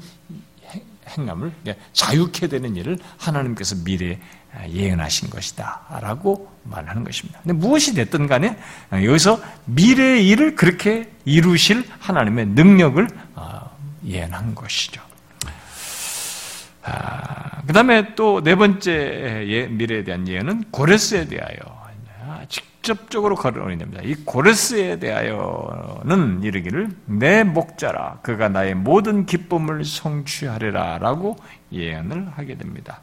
[1.18, 1.54] 행함을
[1.94, 4.20] 자유케 되는 일을 하나님께서 미래에
[4.70, 6.00] 예언하신 것이다.
[6.02, 7.40] 라고 말하는 것입니다.
[7.44, 8.58] 근데 무엇이 됐든 간에
[8.92, 13.72] 여기서 미래의 일을 그렇게 이루실 하나님의 능력을 어,
[14.06, 15.02] 예언한 것이죠.
[16.84, 18.92] 아, 그 다음에 또 네 번째
[19.48, 21.86] 예, 미래에 대한 예언은 고레스에 대하여
[22.48, 24.02] 직접적으로 거론이 됩니다.
[24.04, 31.36] 이 고레스에 대하여는 이르기를 내 목자라 그가 나의 모든 기쁨을 성취하리라 라고
[31.72, 33.02] 예언을 하게 됩니다.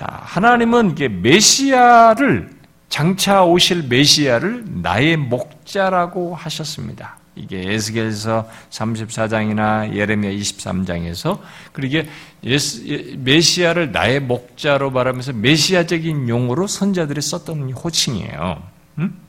[0.00, 2.50] 자, 하나님은 이게 메시아를
[2.88, 7.18] 장차 오실 메시아를 나의 목자라고 하셨습니다.
[7.36, 11.40] 이게 에스겔서 34장이나 예레미야 23장에서
[11.74, 12.08] 그리고
[12.40, 18.62] 이게 메시아를 나의 목자로 말하면서 메시아적인 용어로 선자들이 썼던 호칭이에요.
[19.00, 19.20] 음?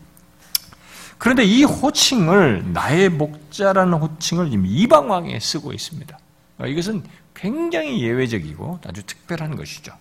[1.17, 6.17] 그런데 이 호칭을 나의 목자라는 호칭을 이방 왕에 쓰고 있습니다.
[6.65, 7.03] 이것은
[7.35, 9.91] 굉장히 예외적이고 아주 특별한 것이죠.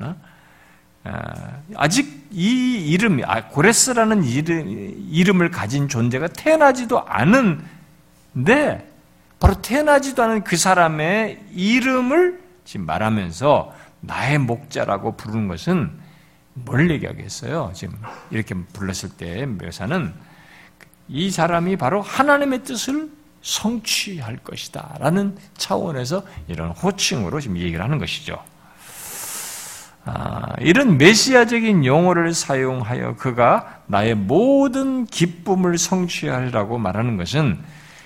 [0.00, 0.16] 어?
[1.04, 8.86] 아, 아직 이 이름, 아, 고레스라는 이름, 이름을 가진 존재가 태어나지도 않은데,
[9.38, 15.90] 바로 태어나지도 않은 그 사람의 이름을 지금 말하면서 나의 목자라고 부르는 것은
[16.54, 17.72] 뭘 얘기하겠어요?
[17.74, 17.96] 지금
[18.30, 20.12] 이렇게 불렀을 때 묘사는
[21.08, 23.10] 이 사람이 바로 하나님의 뜻을
[23.42, 24.96] 성취할 것이다.
[25.00, 28.42] 라는 차원에서 이런 호칭으로 지금 얘기를 하는 것이죠.
[30.04, 37.58] 아, 이런 메시아적인 용어를 사용하여 그가 나의 모든 기쁨을 성취하리라고 말하는 것은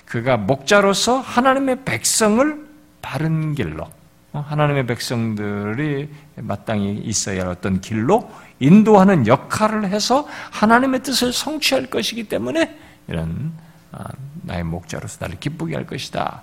[0.04, 2.66] 그가 목자로서 하나님의 백성을
[3.00, 3.86] 바른 길로
[4.32, 12.28] 어, 하나님의 백성들이 마땅히 있어야 할 어떤 길로 인도하는 역할을 해서 하나님의 뜻을 성취할 것이기
[12.28, 12.76] 때문에
[13.06, 13.52] 이런
[13.92, 14.04] 아,
[14.42, 16.42] 나의 목자로서 나를 기쁘게 할 것이다.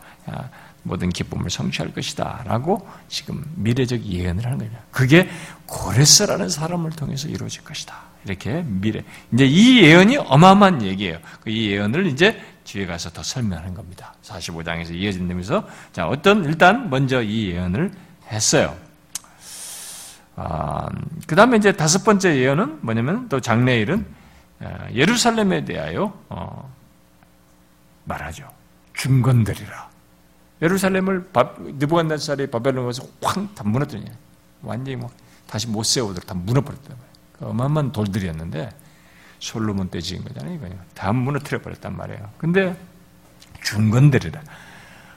[0.82, 2.44] 아, 모든 기쁨을 성취할 것이다.
[2.46, 4.72] 라고 지금 미래적 예언을 하는 거예요.
[4.91, 5.30] 그게
[5.65, 7.96] 고레스라는 사람을 통해서 이루어질 것이다.
[8.26, 9.04] 이렇게 미래.
[9.32, 11.20] 이제 이 예언이 어마어마한 얘기예요.
[11.41, 14.13] 그이 예언을 이제 뒤에 가서 더 설명하는 겁니다.
[14.24, 17.91] 45장에서 이어진다면서 자, 어떤, 일단 먼저 이 예언을
[18.28, 18.76] 했어요.
[20.36, 20.88] 아,
[21.28, 24.06] 그 다음에 이제 다섯 번째 예언은 뭐냐면 또 장래일은
[24.62, 26.74] 아, 예루살렘에 대하여 어,
[28.06, 28.48] 말하죠.
[28.94, 29.91] 중건들이라.
[30.62, 34.12] 예루살렘을 느부갓네살이 바벨론 가서 확 다 무너뜨리냐.
[34.62, 35.10] 완전히 뭐
[35.47, 37.12] 다시 못 세우도록 다 무너버렸단 말이에요.
[37.34, 38.69] 그 어마어마한 돌들이었는데
[39.39, 40.56] 솔로몬 때 지은 거잖아요.
[40.56, 40.67] 이거.
[40.93, 42.30] 다 무너뜨려 버렸단 말이에요.
[42.38, 42.78] 근데
[43.63, 44.41] 중건들이라.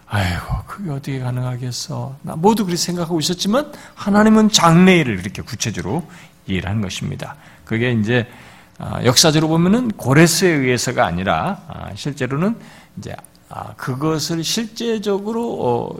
[0.06, 2.18] 아이고, 그게 어떻게 가능하겠어?
[2.22, 6.08] 나 모두 그렇게 생각하고 있었지만 하나님은 장래일을 이렇게 구체적으로
[6.46, 7.36] 이해한 것입니다.
[7.64, 8.28] 그게 이제
[8.78, 12.58] 아, 역사적으로 보면은 고레스에 의해서가 아니라 아, 실제로는
[12.98, 13.16] 이제 아,
[13.76, 15.96] 그것을 실제적으로 어,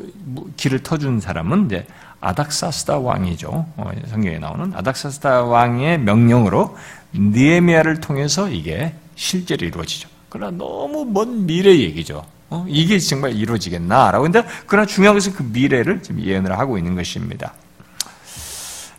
[0.57, 1.87] 길을 터준 사람은 이제
[2.21, 3.49] 아닥사스다 왕이죠.
[3.77, 6.77] 어, 성경에 나오는 아닥사스다 왕의 명령으로
[7.15, 10.09] 니에미아를 통해서 이게 실제로 이루어지죠.
[10.29, 12.27] 그러나 너무 먼 미래 얘기죠.
[12.51, 12.65] 어?
[12.69, 14.25] 이게 정말 이루어지겠나라고.
[14.25, 17.53] 근데 그러나 중요한 것은 그 미래를 지금 예언을 하고 있는 것입니다.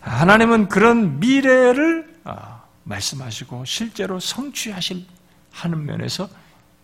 [0.02, 5.06] 하나님은 그런 미래를 아, 말씀하시고 실제로 성취하실
[5.52, 6.30] 하는 면에서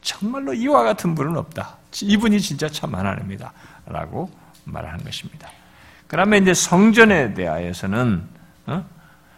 [0.02, 1.78] 정말로 이와 같은 분은 없다.
[2.02, 3.52] 이분이 진짜 참 하나님이다.
[3.86, 4.32] 라고
[4.66, 5.50] 말하는 것입니다.
[6.08, 8.28] 그러면 이제 성전에 대하여서는,
[8.68, 8.86] 어?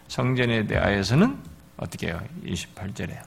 [0.08, 1.38] 성전에 대하여서는
[1.78, 2.22] 어떻게 해요?
[2.46, 3.18] 28절에.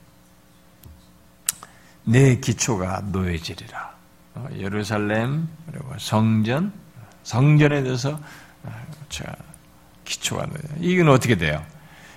[2.05, 3.97] 내 기초가 놓여지리라.
[4.37, 6.73] 어, 예루살렘, 그리고 성전,
[7.23, 8.19] 성전에 대해서
[8.63, 8.87] 어,
[10.05, 10.59] 기초가 놓여.
[10.81, 11.65] 이건 어떻게 돼요?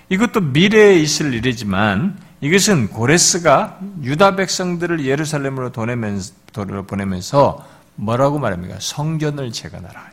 [0.08, 5.70] 이것도 미래에 있을 일이지만 이것은 고레스가 유다 백성들을 예루살렘으로
[6.86, 8.78] 보내면서 뭐라고 말합니까?
[8.80, 10.10] 성전을 재건하라.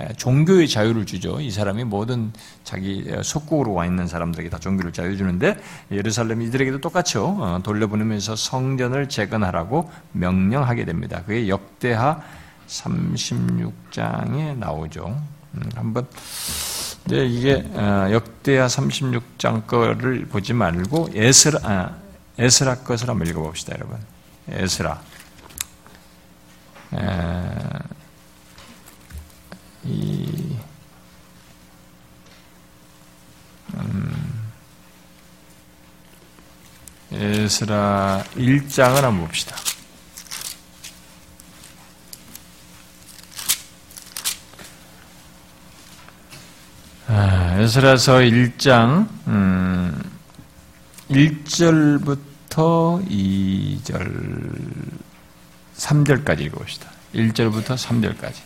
[0.00, 1.40] 예, 종교의 자유를 주죠.
[1.40, 2.32] 이 사람이 모든
[2.64, 5.56] 자기 속국으로 와 있는 사람들에게 다 종교를 자유 주는데
[5.92, 7.36] 예루살렘 이들에게도 똑같죠.
[7.38, 11.22] 어, 돌려보내면서 성전을 재건하라고 명령하게 됩니다.
[11.24, 12.20] 그게 역대하
[12.66, 15.16] 36장에 나오죠.
[15.54, 16.08] 음, 한번
[17.06, 21.96] 이제 이게 어, 역대하 36장 거를 보지 말고 에스라 아,
[22.38, 23.98] 에스라 것을 한번 읽어봅시다, 여러분.
[24.48, 25.02] 에스라.
[26.94, 26.98] 에,
[29.84, 30.56] 이
[33.74, 34.50] 음,
[37.12, 39.56] 에스라 1장을 한번 봅시다.
[47.06, 50.02] 아, 에스라서 1장 음,
[51.10, 54.50] 1절부터 2절
[55.76, 56.88] 3절까지 읽어봅시다.
[57.14, 58.36] 1절부터 3절까지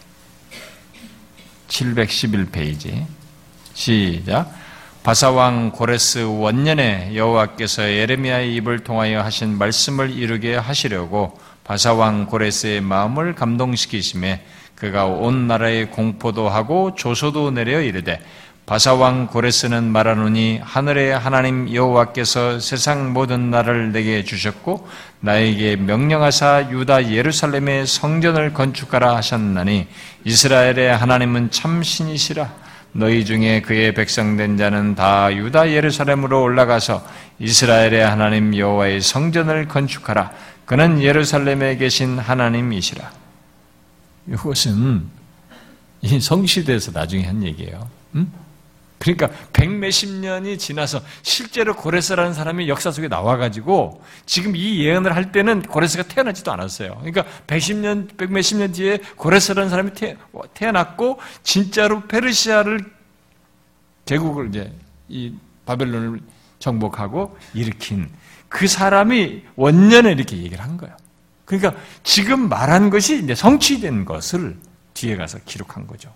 [1.68, 3.07] 711페이지
[3.75, 4.53] 시작.
[5.05, 14.42] 바사왕 고레스 원년에 여호와께서 예레미야의 입을 통하여 하신 말씀을 이루게 하시려고 바사왕 고레스의 마음을 감동시키심에
[14.75, 18.21] 그가 온 나라에 공포도 하고 조소도 내려 이르되
[18.68, 24.87] 바사왕 고레스는 말하노니 하늘의 하나님 여호와께서 세상 모든 나라를 내게 주셨고
[25.20, 29.87] 나에게 명령하사 유다 예루살렘의 성전을 건축하라 하셨나니
[30.24, 32.52] 이스라엘의 하나님은 참 신이시라
[32.92, 37.02] 너희 중에 그의 백성된 자는 다 유다 예루살렘으로 올라가서
[37.38, 40.31] 이스라엘의 하나님 여호와의 성전을 건축하라
[40.66, 43.11] 그는 예루살렘에 계신 하나님이시라
[44.26, 45.04] 이것은
[46.02, 47.88] 이 성시대에서 나중에 한 얘기예요.
[48.14, 48.31] 음?
[48.99, 55.63] 그러니까 백몇십 년이 지나서 실제로 고레스라는 사람이 역사 속에 나와가지고 지금 이 예언을 할 때는
[55.63, 56.97] 고레스가 태어나지도 않았어요.
[56.97, 60.17] 그러니까 백십 년, 백몇십 년 뒤에 고레스라는 사람이 태
[60.67, 62.81] 어났고 진짜로 페르시아를
[64.05, 64.73] 제국을 이제
[65.09, 65.33] 이
[65.65, 66.21] 바벨론을
[66.59, 68.11] 정복하고 일으킨
[68.49, 70.97] 그 사람이 원년에 이렇게 얘기를 한 거예요.
[71.45, 74.57] 그러니까 지금 말한 것이 이제 성취된 것을
[74.95, 76.13] 뒤에 가서 기록한 거죠.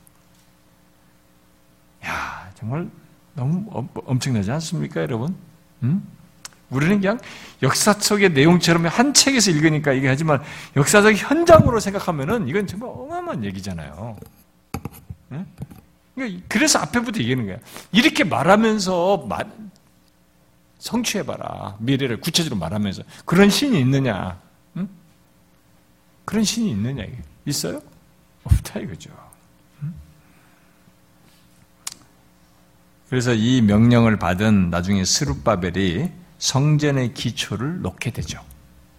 [2.07, 2.89] 야, 정말
[3.35, 5.35] 너무 엄청나지 않습니까, 여러분?
[5.83, 6.07] 음?
[6.71, 7.19] 우리는 그냥
[7.63, 10.43] 역사 속의 내용처럼 한 책에서 읽으니까 이게 하지만
[10.75, 14.17] 역사적 현장으로 생각하면은 이건 정말 어마어마한 얘기잖아요.
[15.29, 15.47] 네?
[16.49, 17.59] 그래서 앞에부터 얘기하는 거야.
[17.91, 19.29] 이렇게 말하면서
[20.79, 21.77] 성취해봐라.
[21.79, 23.03] 미래를 구체적으로 말하면서.
[23.25, 24.39] 그런 신이 있느냐?
[24.77, 24.89] 응?
[26.25, 27.05] 그런 신이 있느냐?
[27.47, 27.81] 있어요?
[28.45, 29.11] 없다 이거죠.
[33.13, 38.41] 그래서 이 명령을 받은 나중에 스룹바벨이 성전의 기초를 놓게 되죠.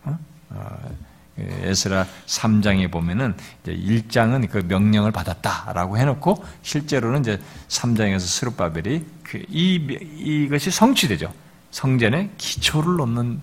[0.03, 0.19] 어?
[0.51, 0.95] 어,
[1.35, 9.77] 에스라 3장에 보면은 이제 1장은 그 명령을 받았다라고 해놓고 실제로는 이제 3장에서 스룹바벨이 그 이,
[10.19, 11.33] 이것이 성취되죠.
[11.71, 13.41] 성전의 기초를 놓는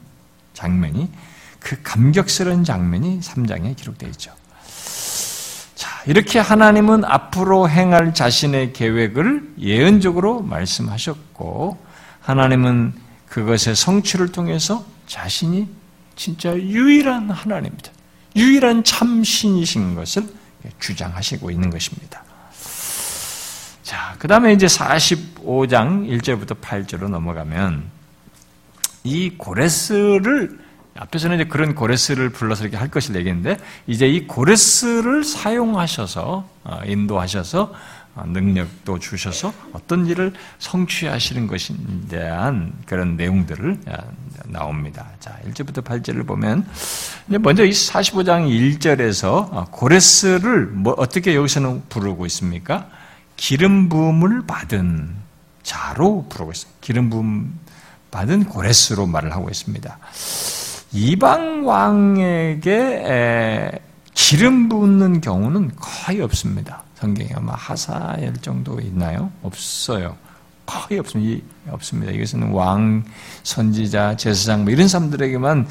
[0.54, 1.10] 장면이
[1.58, 4.32] 그 감격스러운 장면이 3장에 기록되어 있죠.
[6.00, 11.76] 자, 이렇게 하나님은 앞으로 행할 자신의 계획을 예언적으로 말씀하셨고,
[12.20, 12.94] 하나님은
[13.28, 15.68] 그것의 성취를 통해서 자신이
[16.16, 17.90] 진짜 유일한 하나님입니다.
[18.36, 20.26] 유일한 참신이신 것을
[20.78, 22.22] 주장하시고 있는 것입니다.
[23.82, 27.90] 자, 그 다음에 이제 45장 1절부터 8절로 넘어가면
[29.04, 30.58] 이 고레스를
[31.00, 37.72] 앞에서는 이제 그런 고레스를 불러서 이렇게 할 것을 얘기했는데 이제 이 고레스를 사용하셔서 어, 인도하셔서
[38.16, 41.74] 어, 능력도 주셔서 어떤 일을 성취하시는 것에
[42.10, 43.96] 대한 그런 내용들을 어,
[44.44, 45.08] 나옵니다.
[45.20, 46.66] 자, 1절부터 8절을 보면
[47.26, 52.90] 먼저 이 45장 1절에서 고레스를 뭐 어떻게 여기서는 부르고 있습니까?
[53.36, 55.14] 기름 부음을 받은
[55.62, 56.78] 자로 부르고 있습니다.
[56.82, 57.58] 기름 부음
[58.10, 59.98] 받은 고레스로 말을 하고 있습니다.
[60.92, 63.00] 이방 왕에게
[64.12, 66.82] 기름 붓는 경우는 거의 없습니다.
[66.96, 69.30] 성경에 아마 하사엘 정도 있나요?
[69.42, 70.16] 없어요.
[70.66, 71.44] 거의 없습니다.
[71.70, 72.12] 없습니다.
[72.12, 73.04] 이것은 왕,
[73.42, 75.68] 선지자, 제사장 뭐 이런 사람들에게만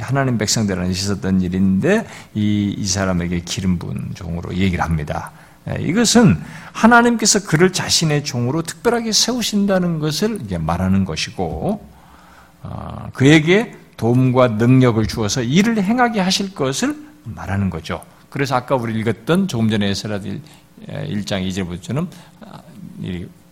[0.00, 5.32] 하나님 백성들한테 있었던 일인데 이, 이 사람에게 기름 부은 종으로 얘기를 합니다.
[5.78, 6.40] 이것은
[6.72, 11.86] 하나님께서 그를 자신의 종으로 특별하게 세우신다는 것을 말하는 것이고
[12.64, 18.02] 어, 그에게 도움과 능력을 주어서 일을 행하게 하실 것을 말하는 거죠.
[18.30, 22.08] 그래서 아까 우리 읽었던 조금 전에 에스라 1장 2절부터는
[22.40, 22.58] 아,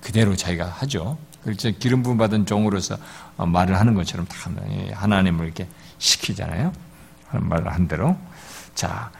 [0.00, 1.18] 그대로 자기가 하죠.
[1.44, 2.98] 그래서 기름 부음 받은 종으로서
[3.36, 4.50] 어, 말을 하는 것처럼 다
[4.92, 6.72] 하나님을 이렇게 시키잖아요.
[7.30, 8.16] 말을 한 대로.
[8.74, 9.12] 자,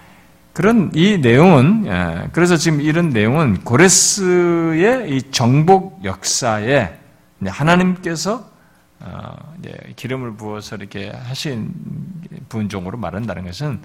[0.52, 6.90] 그런 이 내용은 예, 그래서 지금 이런 내용은 고레스의 이 정복 역사에
[7.46, 8.49] 하나님께서 어,
[9.96, 11.72] 기름을 부어서 이렇게 하신
[12.48, 13.80] 분종으로 말한다는 것은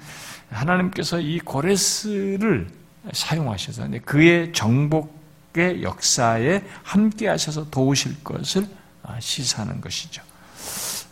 [0.49, 2.67] 하나님께서 이 고레스를
[3.11, 8.67] 사용하셔서 그의 정복의 역사에 함께 하셔서 도우실 것을
[9.03, 10.23] 어, 시사하는 것이죠.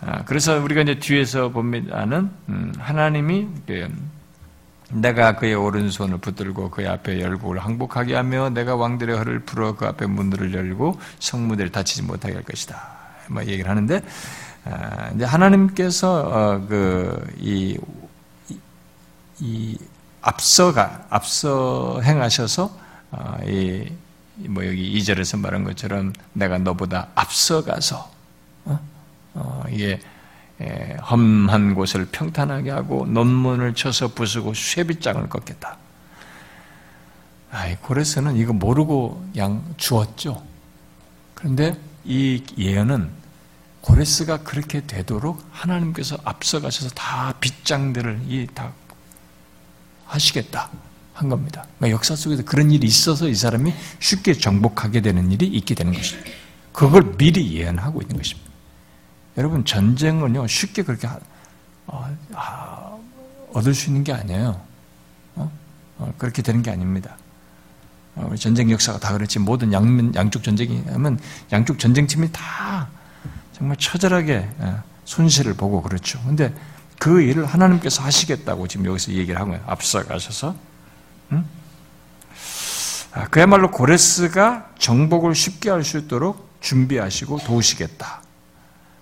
[0.02, 3.88] 어, 그래서 우리가 이제 뒤에서 보면은 음, 하나님이 그
[4.92, 10.06] 내가 그의 오른손을 붙들고 그의 앞에 열국을 항복하게 하며 내가 왕들의 허를 풀어 그 앞에
[10.06, 13.03] 문들을 열고 성무대를 다치지 못하게 할 것이다.
[13.30, 14.02] 뭐 얘기를 하는데
[14.66, 17.78] 아, 이제 하나님께서 어, 그이
[19.40, 19.78] 이
[20.22, 22.78] 앞서가 앞서 행하셔서
[23.12, 28.12] 어, 이뭐 여기 2절에서 말한 것처럼 내가 너보다 앞서가서
[28.66, 28.80] 어?
[29.34, 30.00] 어, 이게
[31.10, 35.78] 험한 곳을 평탄하게 하고 논문을 쳐서 부수고 쇠빗장을 꺾겠다.
[37.52, 40.42] 아이 고레스는 이거 모르고 양 주었죠.
[41.36, 43.10] 그런데 이 예언은
[43.82, 48.72] 고레스가 그렇게 되도록 하나님께서 앞서가셔서 다 빗장들을 이 다
[50.06, 50.70] 하시겠다
[51.14, 51.66] 한 겁니다.
[51.78, 56.30] 그러니까 역사 속에서 그런 일이 있어서 이 사람이 쉽게 정복하게 되는 일이 있게 되는 것입니다.
[56.72, 58.50] 그걸 미리 예언하고 있는 것입니다.
[59.38, 61.08] 여러분 전쟁은요 쉽게 그렇게
[61.88, 62.98] 어, 아,
[63.54, 64.60] 얻을 수 있는 게 아니에요.
[65.36, 65.52] 어?
[65.98, 67.16] 어, 그렇게 되는 게 아닙니다.
[68.16, 71.20] 어, 전쟁 역사가 다 그렇지 모든 양, 양쪽 전쟁이 하면
[71.52, 72.88] 양쪽 전쟁 팀이 다
[73.54, 76.20] 정말 처절하게 예, 손실을 보고 그렇죠.
[76.26, 76.54] 근데
[77.00, 80.56] 그 일을 하나님께서 하시겠다고 지금 여기서 얘기를 하고 앞서가셔서
[81.32, 81.46] 응?
[83.14, 88.22] 아, 그야말로 고레스가 정복을 쉽게 할 수 있도록 준비하시고 도우시겠다.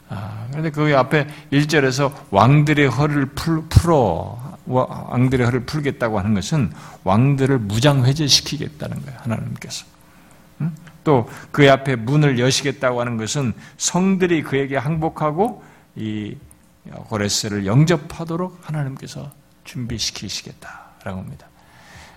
[0.10, 6.72] 아, 그런데 그 앞에 1절에서 왕들의 허를 풀, 풀어 왕들의 허를 풀겠다고 하는 것은
[7.04, 9.20] 왕들을 무장해제시키겠다는 거예요.
[9.22, 9.86] 하나님께서.
[10.62, 10.72] 응?
[11.04, 15.64] 또그 앞에 문을 여시겠다고 하는 것은 성들이 그에게 항복하고
[15.96, 16.36] 이
[16.90, 19.32] 고레스를 영접하도록 하나님께서
[19.64, 21.48] 준비시키시겠다라고 합니다.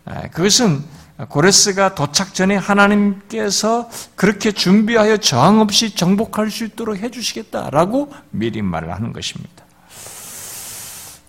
[0.04, 0.84] 아, 그것은
[1.28, 9.12] 고레스가 도착 전에 하나님께서 그렇게 준비하여 저항 없이 정복할 수 있도록 해주시겠다라고 미리 말을 하는
[9.12, 9.63] 것입니다.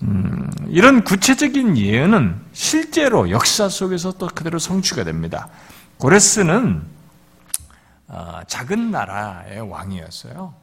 [0.02, 5.50] 음, 이런 구체적인 예언은 실제로 역사 속에서 또 그대로 성취가 됩니다.
[5.98, 6.84] 고레스는
[8.08, 10.54] 어, 작은 나라의 왕이었어요.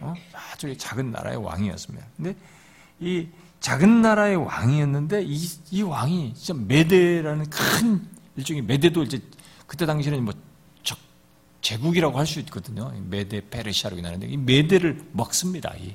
[0.00, 0.14] 어?
[0.52, 2.06] 아주 작은 나라의 왕이었습니다.
[2.16, 2.36] 근데
[3.00, 3.28] 이
[3.60, 8.06] 작은 나라의 왕이었는데 이, 이 왕이 진짜 메데라는 큰
[8.36, 9.20] 일종의 메데도 이제
[9.66, 10.34] 그때 당시에는 뭐
[10.82, 10.98] 적,
[11.60, 12.92] 제국이라고 할 수 있거든요.
[13.08, 15.72] 메데 페르시아라고 나는데 이 메데를 먹습니다.
[15.78, 15.94] 이.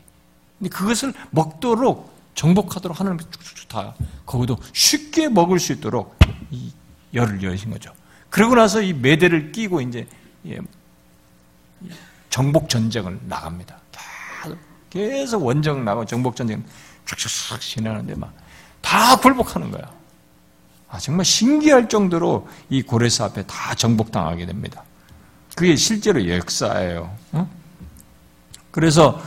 [0.57, 3.93] 근데 그것을 먹도록 정복하도록 하나님 쭉쭉쭉 다
[4.25, 6.17] 거기도 쉽게 먹을 수 있도록
[6.51, 6.71] 이
[7.13, 7.91] 열을 여신 거죠.
[8.29, 10.07] 그러고 나서 이 메데를 끼고 이제
[10.45, 10.59] 예,
[12.29, 13.77] 정복 전쟁을 나갑니다.
[14.89, 16.63] 계속 원정 나고 정복 전쟁
[17.05, 18.47] 쫙쫙 지나는데 막
[18.87, 19.91] 다 굴복하는 거야.
[20.89, 24.83] 아, 정말 신기할 정도로 이 고레스 앞에 다 정복당하게 됩니다.
[25.55, 27.13] 그게 실제로 역사예요.
[27.33, 27.49] 어?
[28.71, 29.21] 그래서 어,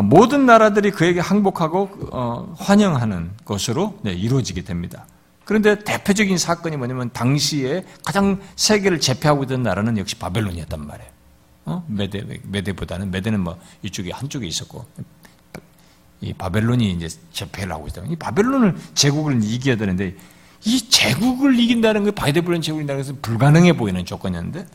[0.00, 5.04] 모든 나라들이 그에게 항복하고 어, 환영하는 것으로 네, 이루어지게 됩니다.
[5.44, 11.10] 그런데 대표적인 사건이 뭐냐면 당시에 가장 세계를 제패하고 있던 나라는 역시 바벨론이었단 말이에요.
[11.64, 11.84] 어?
[11.88, 14.84] 메데, 메데보다는, 메데는 뭐 이쪽에 한쪽에 있었고,
[16.20, 18.02] 이 바벨론이 이제 제패를 하고 있다.
[18.08, 20.16] 이 바벨론을 제국을 이겨야 되는데,
[20.64, 24.66] 이 제국을 이긴다는 게 바벨론 제국을 이긴다는 것은 불가능해 보이는 조건이었는데,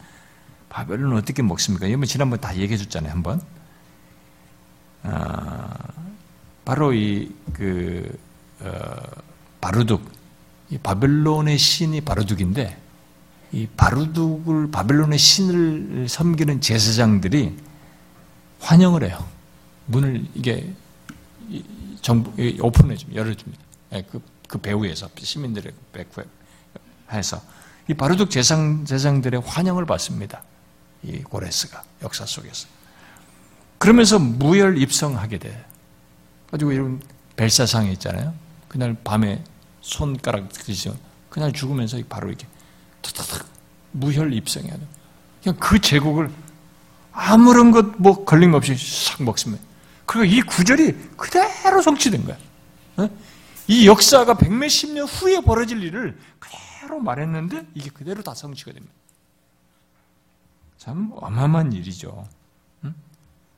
[0.69, 1.87] 바벨론은 어떻게 먹습니까?
[1.87, 3.41] 이번 지난번 다 얘기해 줬잖아요, 한 번.
[5.03, 5.73] 아,
[6.65, 8.17] 바로 이, 그,
[8.59, 8.95] 어,
[9.61, 10.09] 바루둑,
[10.69, 12.77] 이 바벨론의 신이 바루둑인데,
[13.53, 17.57] 이 바루둑을 바벨론의 신을 섬기는 제사장들이
[18.59, 19.25] 환영을 해요.
[19.85, 20.73] 문을 이게
[22.01, 22.31] 정부
[22.61, 23.21] 오픈해 줍니다.
[23.21, 23.63] 열어줍니다.
[23.93, 27.41] 예, 그, 그 배후에서 시민들의 배후에서
[27.87, 30.43] 이 바루둑 제상 제사장들의 환영을 받습니다.
[31.03, 32.67] 이 고레스가 역사 속에서
[33.77, 35.65] 그러면서 무혈 입성하게 돼.
[36.51, 37.01] 가지고 이런
[37.35, 38.33] 벨사상이 있잖아요.
[38.67, 39.43] 그날 밤에
[39.81, 40.97] 손가락 드시죠.
[41.29, 42.47] 그날 죽으면서 바로 이렇게
[43.01, 43.47] 탁탁탁
[43.91, 44.87] 무혈 입성해야 돼.
[45.43, 46.31] 그냥 그 제국을
[47.11, 49.63] 아무런 것 뭐 걸림없이 싹 먹습니다.
[50.05, 52.37] 그리고 이 구절이 그대로 성취된 거야.
[52.97, 53.09] 어?
[53.67, 58.93] 이 역사가 백몇십 년 후에 벌어질 일을 그대로 말했는데 이게 그대로 다 성취가 됩니다.
[60.77, 62.27] 참 어마어마한 일이죠.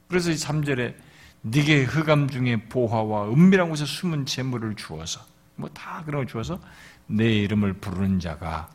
[0.10, 0.96] 그래서 이 3절에
[1.42, 5.22] 네게 흑암 중에 보화와 은밀한 곳에 숨은 재물을 주어서
[5.56, 6.60] 뭐 다 그런 걸 주어서
[7.08, 8.70] 내 이름을 부르는 자가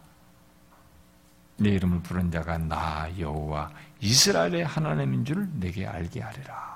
[1.57, 3.71] 내 이름을 부른 자가 나 여호와
[4.01, 6.75] 이스라엘의 하나님인 줄 내게 알게 하리라.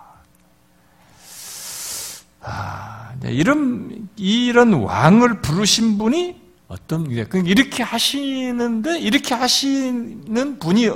[2.40, 10.88] 아, 이런 이런 왕을 부르신 분이 어떤 그러니까 이렇게 하시는데 이렇게 하시는 분이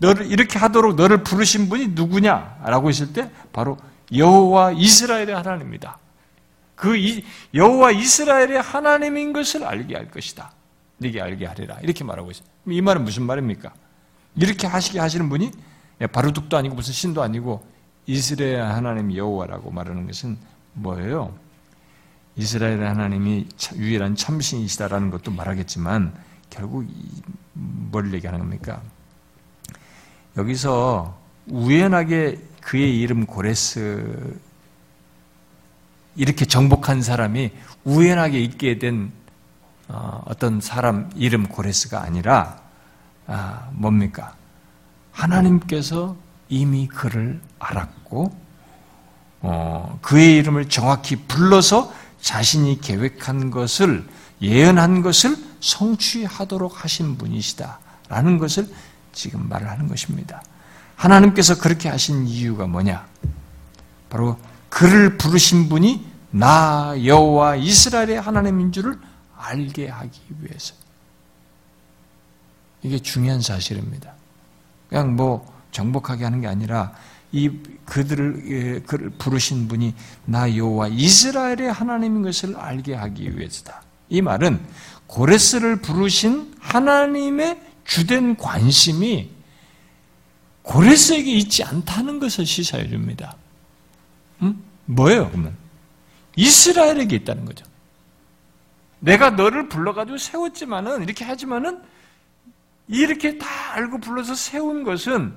[0.00, 3.78] 너를 이렇게 하도록 너를 부르신 분이 누구냐라고 했을 때 바로
[4.12, 5.98] 여호와 이스라엘의 하나님입니다.
[6.74, 6.96] 그
[7.54, 10.52] 여호와 이스라엘의 하나님인 것을 알게 할 것이다.
[10.98, 11.78] 네게 알게 하리라.
[11.82, 12.46] 이렇게 말하고 있어요.
[12.66, 13.72] 이 말은 무슨 말입니까?
[14.36, 15.50] 이렇게 하시게 하시는 분이
[16.12, 17.64] 바루둑도 아니고 무슨 신도 아니고
[18.06, 20.38] 이스라엘 하나님 여호와라고 말하는 것은
[20.72, 21.34] 뭐예요?
[22.36, 26.14] 이스라엘 하나님이 유일한 참신이시다라는 것도 말하겠지만
[26.48, 26.86] 결국
[27.52, 28.80] 뭘 얘기하는 겁니까?
[30.36, 34.38] 여기서 우연하게 그의 이름 고레스
[36.16, 37.50] 이렇게 정복한 사람이
[37.84, 39.12] 우연하게 있게 된
[39.88, 42.60] 어, 어떤 사람 이름 고레스가 아니라
[43.26, 44.34] 아, 뭡니까?
[45.12, 46.16] 하나님께서
[46.48, 48.36] 이미 그를 알았고
[49.42, 54.06] 어, 그의 이름을 정확히 불러서 자신이 계획한 것을
[54.42, 58.68] 예언한 것을 성취하도록 하신 분이시다라는 것을
[59.12, 60.42] 지금 말을 하는 것입니다.
[60.96, 63.06] 하나님께서 그렇게 하신 이유가 뭐냐?
[64.08, 64.38] 바로
[64.68, 68.98] 그를 부르신 분이 나 여호와 이스라엘의 하나님인 줄을
[69.36, 70.74] 알게 하기 위해서.
[72.82, 74.12] 이게 중요한 사실입니다.
[74.88, 76.92] 그냥 뭐 정복하게 하는 게 아니라
[77.32, 77.50] 이
[77.84, 79.94] 그들을 예, 그를 부르신 분이
[80.24, 83.82] 나 여호와 이스라엘의 하나님인 것을 알게 하기 위해서다.
[84.08, 84.60] 이 말은
[85.06, 89.28] 고레스를 부르신 하나님의 주된 관심이
[90.62, 93.34] 고레스에게 있지 않다는 것을 시사해 줍니다.
[94.42, 94.62] 음?
[94.84, 95.56] 뭐예요, 그러면?
[96.36, 97.66] 이스라엘에게 있다는 거죠.
[99.00, 101.82] 내가 너를 불러가지고 세웠지만은, 이렇게 하지만은,
[102.86, 105.34] 이렇게 다 알고 불러서 세운 것은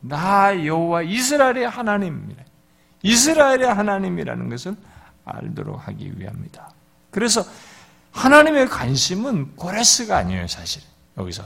[0.00, 2.44] 나 여호와 이스라엘의 하나님입니다.
[3.02, 4.74] 이스라엘의 하나님이라는 것을
[5.26, 6.70] 알도록 하기 위함이다.
[7.10, 7.44] 그래서
[8.12, 10.82] 하나님의 관심은 고레스가 아니에요, 사실.
[11.18, 11.42] 여기서.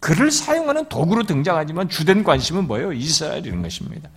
[0.00, 2.92] 그를 사용하는 도구로 등장하지만 주된 관심은 뭐예요?
[2.92, 4.08] 이스라엘이라는 것입니다.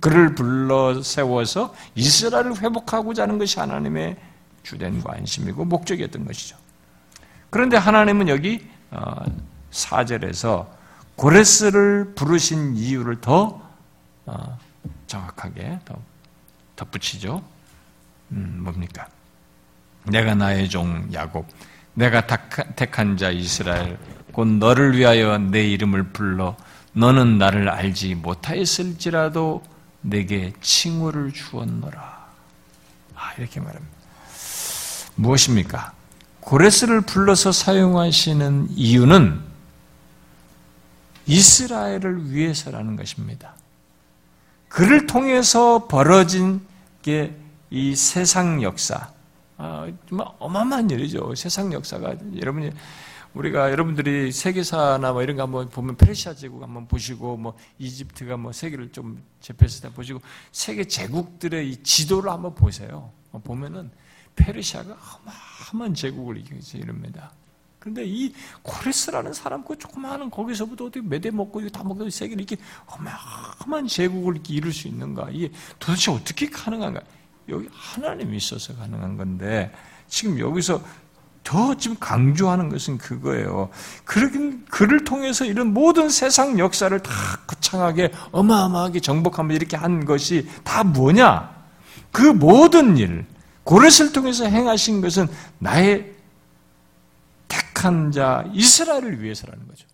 [0.00, 4.16] 그를 불러 세워서 이스라엘을 회복하고자 하는 것이 하나님의
[4.62, 6.56] 주된 관심이고 목적이었던 것이죠.
[7.50, 8.66] 그런데 하나님은 여기
[9.70, 10.78] 4절에서 어,
[11.16, 13.60] 고레스를 부르신 이유를 더
[14.26, 14.58] 어,
[15.06, 15.96] 정확하게 더
[16.76, 17.42] 덧붙이죠.
[18.32, 19.08] 음, 뭡니까?
[20.04, 21.46] 내가 나의 종 야곱,
[21.94, 22.26] 내가
[22.76, 23.98] 택한 자 이스라엘,
[24.32, 26.56] 곧 너를 위하여 내 이름을 불러
[26.92, 29.62] 너는 나를 알지 못하였을지라도
[30.00, 32.26] 내게 칭호를 주었노라.
[33.14, 33.94] 아, 이렇게 말합니다.
[35.16, 35.92] 무엇입니까?
[36.40, 39.40] 고레스를 불러서 사용하시는 이유는
[41.26, 43.54] 이스라엘을 위해서라는 것입니다.
[44.68, 46.60] 그를 통해서 벌어진
[47.02, 49.12] 게 이 세상 역사,
[49.62, 51.34] 아, 정말 어마어마한 일이죠.
[51.34, 52.70] 세상 역사가 여러분이
[53.34, 58.52] 우리가 여러분들이 세계사나 뭐 이런 거 한번 보면 페르시아 제국 한번 보시고 뭐 이집트가 뭐
[58.52, 63.12] 세계를 좀 제패했을 때 보시고 세계 제국들의 이 지도를 한번 보세요.
[63.44, 63.90] 보면은
[64.34, 64.96] 페르시아가
[65.68, 67.30] 어마어마한 제국을 이깁니다.
[67.78, 68.32] 그런데 이
[68.62, 72.56] 코레스라는 사람 그 조그마한 거기서부터 어떻게 매대 먹고 다 먹고 세계를 이렇게
[72.86, 75.28] 어마어마한 제국을 이룰 수 있는가?
[75.30, 77.02] 이게 도대체 어떻게 가능한가?
[77.48, 79.72] 여기 하나님이 있어서 가능한 건데
[80.08, 80.82] 지금 여기서
[81.42, 83.70] 더 지금 강조하는 것은 그거예요.
[84.04, 87.12] 그, 그를 통해서 이런 모든 세상 역사를 다
[87.46, 91.50] 거창하게 어마어마하게 정복하면 이렇게 한 것이 다 뭐냐?
[92.12, 93.24] 그 모든 일,
[93.64, 95.28] 고렛을 통해서 행하신 것은
[95.58, 96.12] 나의
[97.48, 99.86] 택한 자 이스라엘을 위해서라는 거죠.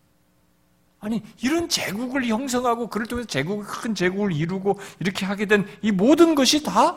[0.98, 6.34] 아니 이런 제국을 형성하고 그를 통해서 제국 큰 제국을 이루고 이렇게 하게 된 이 모든
[6.34, 6.96] 것이 다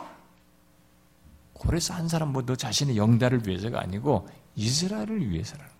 [1.60, 5.70] 고레스 한 사람 뭐 너 자신의 영달을 위해서가 아니고 이스라엘을 위해서라는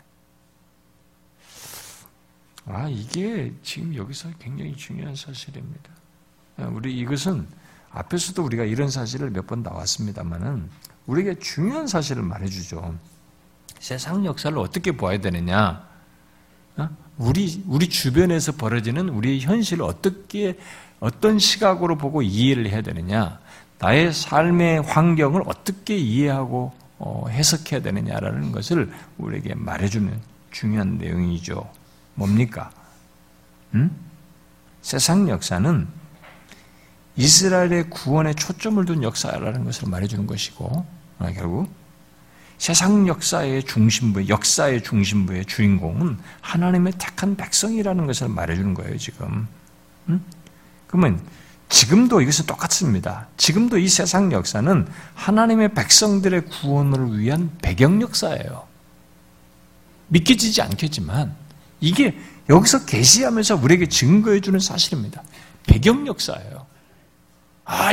[2.66, 2.80] 거예요.
[2.84, 5.90] 아 이게 지금 여기서 굉장히 중요한 사실입니다.
[6.72, 7.48] 우리 이것은
[7.90, 10.68] 앞에서도 우리가 이런 사실을 몇 번 나왔습니다만은
[11.06, 12.96] 우리에게 중요한 사실을 말해주죠.
[13.78, 15.88] 세상 역사를 어떻게 보아야 되느냐?
[16.76, 16.88] 어?
[17.16, 20.58] 우리 우리 주변에서 벌어지는 우리의 현실을 어떻게
[21.00, 23.40] 어떤 시각으로 보고 이해를 해야 되느냐?
[23.80, 30.20] 나의 삶의 환경을 어떻게 이해하고 어, 해석해야 되느냐라는 것을 우리에게 말해주는
[30.50, 31.68] 중요한 내용이죠.
[32.14, 32.70] 뭡니까?
[33.74, 33.90] 음?
[34.82, 35.88] 세상 역사는
[37.16, 40.86] 이스라엘의 구원에 초점을 둔 역사라는 것을 말해주는 것이고
[41.18, 41.72] 어, 결국
[42.58, 49.48] 세상 역사의 중심부, 역사의 중심부의 주인공은 하나님의 택한 백성이라는 것을 말해주는 거예요, 지금.
[50.10, 50.22] 음?
[50.86, 51.22] 그러면
[51.70, 53.28] 지금도 이것은 똑같습니다.
[53.36, 58.66] 지금도 이 세상 역사는 하나님의 백성들의 구원을 위한 배경 역사예요.
[60.08, 61.34] 믿겨지지 않겠지만
[61.80, 62.18] 이게
[62.48, 65.22] 여기서 계시하면서 우리에게 증거해 주는 사실입니다.
[65.64, 66.66] 배경 역사예요.
[67.64, 67.92] 아,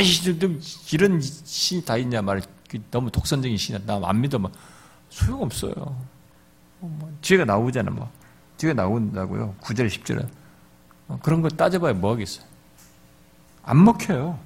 [0.92, 2.42] 이런 신이 다 있냐 말
[2.90, 3.82] 너무 독선적인 신이야.
[3.86, 4.38] 나 안 믿어.
[4.40, 4.50] 뭐
[5.10, 5.72] 소용없어요.
[6.80, 7.90] 뭐, 뒤가 나오잖아.
[7.92, 8.10] 뭐.
[8.56, 9.54] 뒤가 나온다고요.
[9.60, 10.28] 9절, 10절은.
[11.06, 12.44] 어, 그런 거 따져봐야 뭐 하겠어요.
[13.68, 14.38] 안 먹혀요.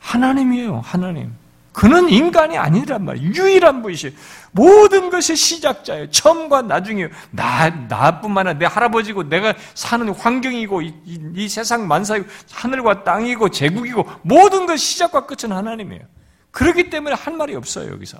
[0.00, 1.34] 하나님이에요, 하나님.
[1.72, 3.30] 그는 인간이 아니란 말이에요.
[3.32, 4.16] 유일한 분이시
[4.52, 6.10] 모든 것의 시작자예요.
[6.10, 7.10] 처음과 나중이에요.
[7.30, 13.50] 나, 나뿐만 아니라 내 할아버지고 내가 사는 환경이고 이, 이, 이 세상 만사이고 하늘과 땅이고
[13.50, 16.02] 제국이고 모든 것 시작과 끝은 하나님이에요.
[16.50, 18.18] 그렇기 때문에 할 말이 없어요, 여기서.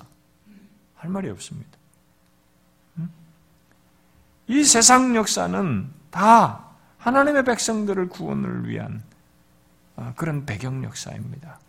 [0.95, 1.69] 할 말이 없습니다.
[4.47, 6.65] 이 세상 역사는 다
[6.99, 9.10] 하나님의 백성들을 구원을 위한 아,
[10.15, 11.59] 그런 배경 역사입니다.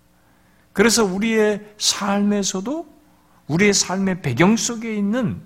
[0.72, 2.87] 그래서 우리의 삶에서도
[3.49, 5.41] 우리의 삶의 배경 속에 있는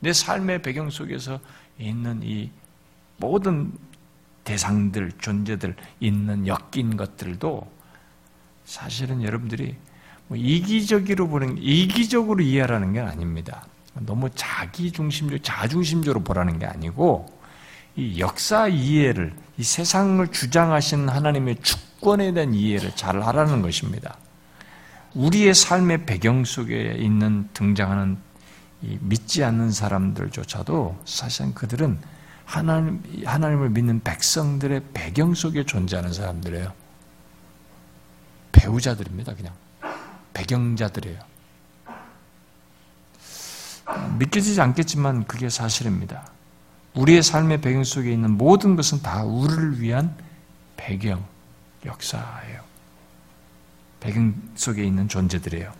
[0.00, 1.40] 내 삶의 배경 속에서
[1.78, 2.50] 있는 이
[3.18, 3.72] 모든
[4.44, 7.70] 대상들, 존재들 있는 엮인 것들도
[8.64, 9.76] 사실은 여러분들이
[10.28, 13.66] 뭐 이기적으로 보는 이기적으로 이해하라는 게 아닙니다.
[13.94, 17.26] 너무 자기 중심적, 자중심적으로 보라는 게 아니고
[17.94, 21.56] 이 역사 이해를 이 세상을 주장하신 하나님의
[22.02, 24.16] 주권에 대한 이해를 잘 하라는 것입니다.
[25.14, 28.18] 우리의 삶의 배경 속에 있는 등장하는
[28.80, 32.00] 믿지 않는 사람들조차도 사실은 그들은
[32.44, 36.72] 하나님, 하나님을 믿는 백성들의 배경 속에 존재하는 사람들이에요.
[38.50, 39.54] 배우자들입니다, 그냥.
[40.34, 41.20] 배경자들이에요.
[44.18, 46.26] 믿겨지지 않겠지만 그게 사실입니다.
[46.94, 50.14] 우리의 삶의 배경 속에 있는 모든 것은 다 우리를 위한
[50.76, 51.24] 배경,
[51.84, 52.60] 역사예요.
[54.00, 55.72] 배경 속에 있는 존재들이에요.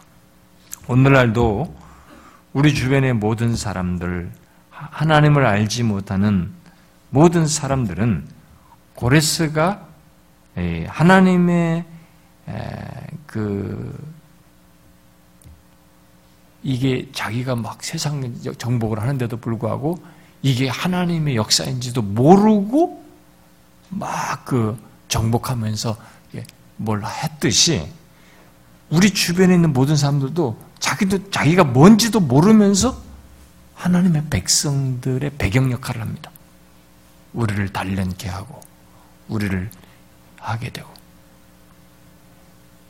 [0.88, 1.74] 오늘날도
[2.52, 4.30] 우리 주변의 모든 사람들,
[4.70, 6.52] 하나님을 알지 못하는
[7.10, 8.26] 모든 사람들은
[8.94, 9.86] 고레스가
[10.86, 11.84] 하나님의
[13.26, 14.12] 그
[16.62, 20.02] 이게 자기가 막 세상 정복을 하는데도 불구하고
[20.42, 23.04] 이게 하나님의 역사인지도 모르고
[23.88, 25.96] 막그 정복하면서
[26.76, 27.86] 뭘 했듯이
[28.88, 33.00] 우리 주변에 있는 모든 사람들도 자기도 자기가 뭔지도 모르면서
[33.74, 36.30] 하나님의 백성들의 배경 역할을 합니다.
[37.34, 38.60] 우리를 단련케 하고
[39.28, 39.70] 우리를
[40.38, 40.88] 하게 되고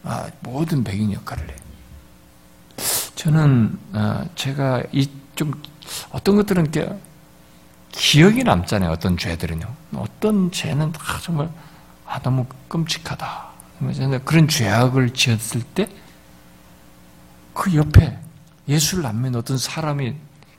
[0.04, 1.58] 아, 모든 배경 역할을 해요.
[3.14, 5.52] 저는 아, 제가 이 좀
[6.10, 6.70] 어떤 것들은
[7.90, 8.90] 기억이 남잖아요.
[8.90, 9.66] 어떤 죄들은요.
[9.94, 11.50] 어떤 죄는 아, 정말
[12.12, 13.52] 아, 너무 끔찍하다.
[14.24, 15.88] 그런 죄악을 지었을 때
[17.52, 18.18] 그 옆에
[18.68, 20.14] 예수를 안 믿는 어떤 사람이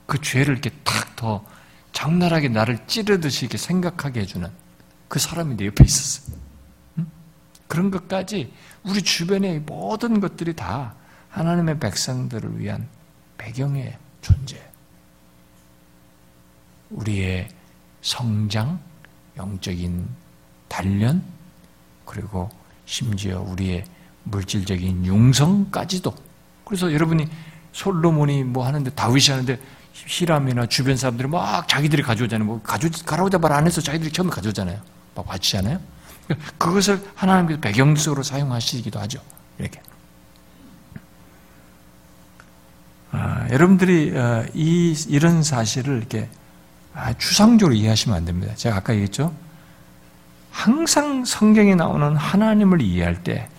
[0.05, 1.45] 그 죄를 이렇게 탁 더
[1.93, 4.49] 장난하게 나를 찌르듯이 이렇게 생각하게 해주는
[5.07, 6.35] 그 사람이 내 옆에 있었어요.
[6.97, 7.07] 응?
[7.67, 8.51] 그런 것까지
[8.83, 10.95] 우리 주변의 모든 것들이 다
[11.29, 12.89] 하나님의 백성들을 위한
[13.37, 14.61] 배경의 존재.
[16.89, 17.47] 우리의
[18.01, 18.81] 성장,
[19.37, 20.09] 영적인
[20.67, 21.23] 단련,
[22.05, 22.49] 그리고
[22.85, 23.85] 심지어 우리의
[24.23, 26.13] 물질적인 융성까지도.
[26.65, 27.27] 그래서 여러분이
[27.71, 29.59] 솔로몬이 뭐 하는데 다윗이 하는데
[29.93, 32.45] 히람이나 주변 사람들이 막 자기들이 가져오잖아요.
[32.45, 34.79] 뭐 가져 가라오자 말 안 해서 자기들이 처음에 가져오잖아요.
[35.15, 35.79] 막 바치잖아요.
[36.57, 39.21] 그것을 하나님께서 배경적으로 사용하시기도 하죠.
[39.59, 39.81] 이렇게.
[43.11, 46.29] 아, 여러분들이 어, 이 이런 사실을 이렇게
[46.95, 48.55] 아, 추상적으로 이해하시면 안 됩니다.
[48.55, 49.35] 제가 아까 얘기했죠.
[50.53, 53.49] 항상 성경에 나오는 하나님을 이해할 때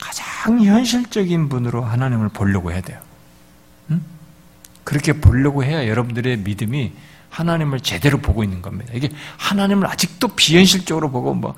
[0.00, 2.98] 가장 현실적인 분으로 하나님을 보려고 해야 돼요.
[3.90, 4.02] 응?
[4.82, 6.94] 그렇게 보려고 해야 여러분들의 믿음이
[7.28, 8.90] 하나님을 제대로 보고 있는 겁니다.
[8.94, 11.54] 이게 하나님을 아직도 비현실적으로 보고 뭐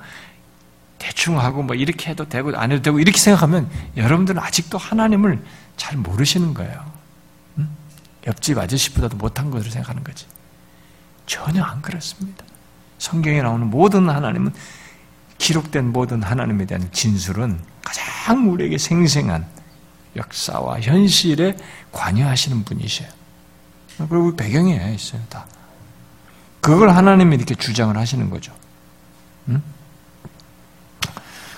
[0.99, 5.41] 대충 하고 뭐 이렇게 해도 되고 안 해도 되고 이렇게 생각하면 여러분들은 아직도 하나님을
[5.77, 6.91] 잘 모르시는 거예요.
[7.57, 7.69] 응?
[8.27, 10.25] 옆집 아저씨보다도 못한 것으로 생각하는 거지.
[11.25, 12.43] 전혀 안 그렇습니다.
[13.03, 14.53] 성경에 나오는 모든 하나님은
[15.37, 19.45] 기록된 모든 하나님에 대한 진술은 가장 우리에게 생생한
[20.15, 21.57] 역사와 현실에
[21.91, 23.09] 관여하시는 분이셔요.
[23.97, 25.45] 그리고 배경에 있어요, 다.
[26.61, 28.53] 그걸 하나님이 이렇게 주장을 하시는 거죠.
[29.49, 29.61] 응?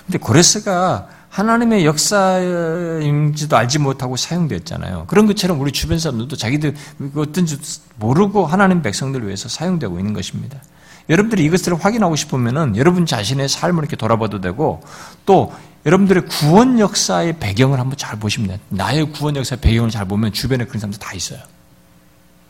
[0.04, 5.04] 근데 고레스가 하나님의 역사인지도 알지 못하고 사용됐잖아요.
[5.06, 6.74] 그런 것처럼 우리 주변 사람들도 자기들
[7.14, 7.56] 어떤지
[8.00, 10.60] 모르고 하나님 백성들을 위해서 사용되고 있는 것입니다.
[11.08, 14.82] 여러분들이 이것을 확인하고 싶으면은 여러분 자신의 삶을 이렇게 돌아봐도 되고
[15.24, 15.54] 또
[15.84, 18.58] 여러분들의 구원 역사의 배경을 한번 잘 돼요.
[18.70, 21.40] 나의 구원 역사의 배경을 잘 보면 주변에 그런 사람들 다 있어요.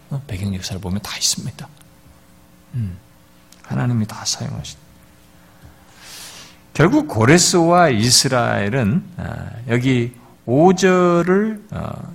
[0.09, 0.23] 어?
[0.27, 1.69] 배경 역사를 보면 다 있습니다.
[2.75, 2.97] 음,
[3.63, 4.79] 하나님이 다 사용하신.
[6.73, 10.15] 결국 고레스와 이스라엘은 아, 여기
[10.47, 12.15] 5절을 어,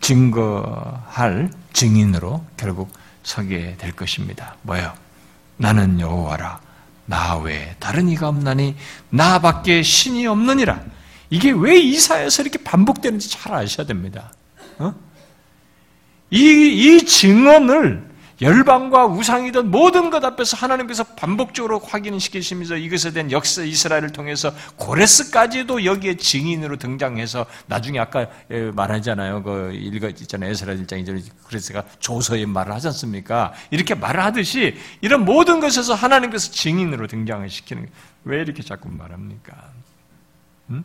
[0.00, 2.90] 증거할 증인으로 결국
[3.22, 4.56] 서게 될 것입니다.
[4.62, 4.92] 뭐요?
[5.56, 6.60] 나는 여호와라.
[7.06, 8.76] 나 외에 다른 이가 없나니
[9.10, 10.82] 나밖에 신이 없느니라.
[11.30, 14.32] 이게 왜 이사에서 이렇게 반복되는지 잘 아셔야 됩니다.
[14.78, 14.94] 어?
[16.30, 24.10] 이, 이 증언을 열방과 우상이든 모든 것 앞에서 하나님께서 반복적으로 확인시키시면서 이것에 대한 역사 이스라엘을
[24.10, 28.26] 통해서 고레스까지도 여기에 증인으로 등장해서 나중에 아까
[28.74, 29.42] 말하잖아요.
[29.42, 30.50] 그 읽어 있잖아요.
[30.50, 33.52] 에스라 1장 이제 그레스가 조서에 말을 하지 않습니까?
[33.70, 37.88] 이렇게 말을 하듯이 이런 모든 것에서 하나님께서 증인으로 등장을 시키는
[38.24, 39.54] 왜 이렇게 자꾸 말합니까?
[40.70, 40.84] 음?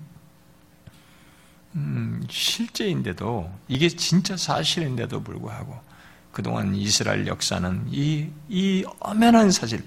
[1.75, 5.88] 음, 실제인데도 이게 진짜 사실인데도 불구하고
[6.31, 9.83] 그동안 이스라엘 역사는 이, 이 엄연한 사실,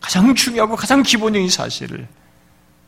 [0.00, 2.08] 가장 중요하고 가장 기본적인 사실을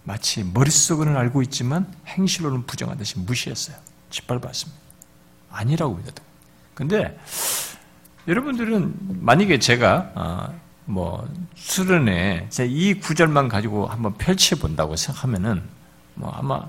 [0.05, 3.77] 마치 머릿속으로는 알고 있지만 행실로는 부정하듯이 무시했어요.
[4.11, 4.81] 짓밟았습니다.
[5.51, 6.25] 아니라고 믿었던
[6.75, 7.19] 근데
[8.27, 15.63] 여러분들은 만약에 제가 어, 뭐 수련회 이 구절만 가지고 한번 펼쳐 본다고 생각하면은
[16.15, 16.63] 뭐 아마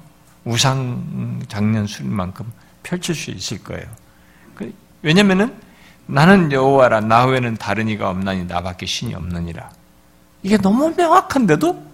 [0.43, 2.51] 우상 장년 수련만큼
[2.83, 3.85] 펼칠 수 있을 거예요.
[4.55, 5.55] 그, 왜냐면은
[6.07, 9.71] 나는 여호와라 나 외에는 다른 이가 없나니 나밖에 신이 없느니라.
[10.43, 11.91] 이게 너무 명확한데도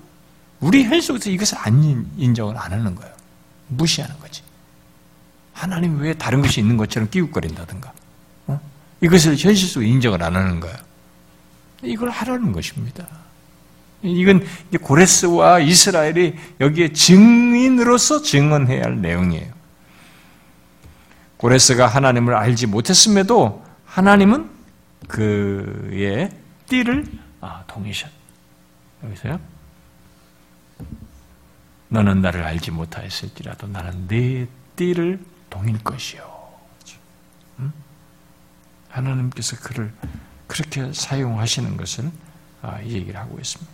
[0.59, 3.13] 우리 현 속에서 이것을 안 인정을 안 하는 거예요.
[3.67, 4.41] 무시하는 거지.
[5.53, 7.91] 하나님 외에 다른 것이 있는 것처럼 끼웃거린다든가.
[8.47, 8.59] 어?
[9.01, 10.77] 이것을 현실 속에 인정을 안 하는 거예요.
[11.83, 13.07] 이걸 하라는 것입니다.
[14.01, 14.45] 이건
[14.81, 19.51] 고레스와 이스라엘이 여기에 증인으로서 증언해야 할 내용이에요.
[21.37, 24.49] 고레스가 하나님을 알지 못했음에도 하나님은
[25.07, 26.29] 그의
[26.67, 27.05] 띠를
[27.41, 28.09] 아, 동이셨.
[29.03, 29.39] 여기서요.
[31.89, 35.19] 너는 나를 알지 못하였을지라도 나는 네 띠를
[35.49, 36.21] 동일 것이요.
[37.59, 37.73] 음?
[38.89, 39.93] 하나님께서 그를
[40.47, 42.11] 그렇게 사용하시는 것을
[42.61, 43.71] 아, 이 얘기를 하고 있습니다.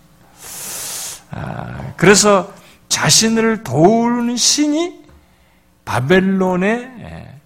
[1.32, 2.53] 아, 그래서
[2.89, 5.03] 자신을 도우는 신이
[5.86, 7.39] 바벨론의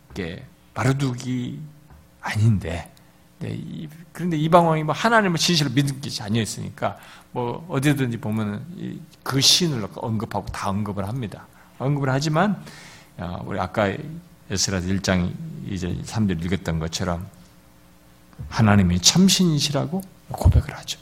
[0.74, 1.59] 마르두기
[2.28, 2.91] 아닌데
[3.39, 3.59] 네,
[4.11, 6.97] 그런데 이방왕이 뭐 하나님을 진실로 믿는 게 아니었으니까
[7.32, 8.61] 뭐 어디든지 보면은
[9.23, 11.45] 그 신을 언급하고 다 언급을 합니다.
[11.78, 12.63] 언급을 하지만
[13.17, 13.93] 어, 우리 아까
[14.49, 15.32] 에스라 1장
[15.67, 17.28] 이제 3절 읽었던 것처럼
[18.49, 20.01] 하나님이 참신이시라고
[20.32, 20.99] 고백을 하죠.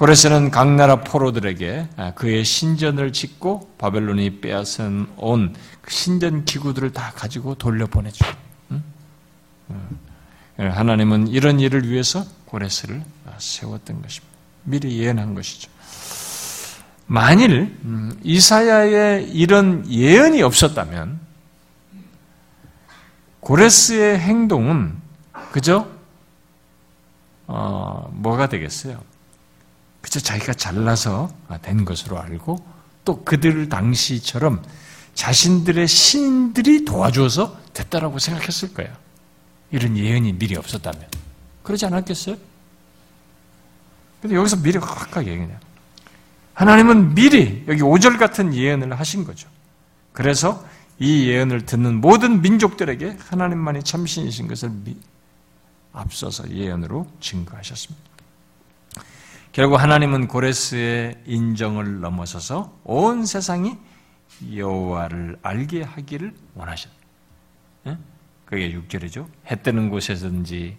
[0.00, 7.54] 고레스는 각 나라 포로들에게 아, 그의 신전을 짓고 바벨론이 빼앗은 온그 신전 기구들을 다 가지고
[7.54, 8.24] 돌려보내죠.
[8.24, 8.49] 예,
[10.56, 13.02] 하나님은 이런 일을 위해서 고레스를
[13.38, 14.36] 세웠던 것입니다.
[14.64, 15.70] 미리 예언한 것이죠.
[17.06, 21.18] 만일 음, 이사야의 이런 예언이 없었다면
[23.40, 24.96] 고레스의 행동은
[25.50, 25.88] 그저
[27.46, 29.02] 어, 뭐가 되겠어요?
[30.00, 32.64] 그저 자기가 잘나서 된 것으로 알고
[33.04, 34.62] 또 그들 당시처럼
[35.14, 38.92] 자신들의 신들이 도와줘서 됐다라고 생각했을 거예요.
[39.70, 41.06] 이런 예언이 미리 없었다면.
[41.62, 42.36] 그러지 않았겠어요?
[44.20, 45.58] 근데 여기서 미리 확확하게 얘기해요.
[46.54, 49.48] 하나님은 미리 여기 5절 같은 예언을 하신 거죠.
[50.12, 50.64] 그래서
[50.98, 54.70] 이 예언을 듣는 모든 민족들에게 하나님만이 참신이신 것을
[55.92, 58.10] 앞서서 예언으로 증거하셨습니다.
[59.52, 63.76] 결국 하나님은 고레스의 인정을 넘어서서 온 세상이
[64.54, 66.94] 여호와를 알게 하기를 원하셨다.
[68.52, 68.56] 예?
[68.68, 69.28] 그게 6절이죠.
[69.50, 70.76] 해 뜨는 곳에든지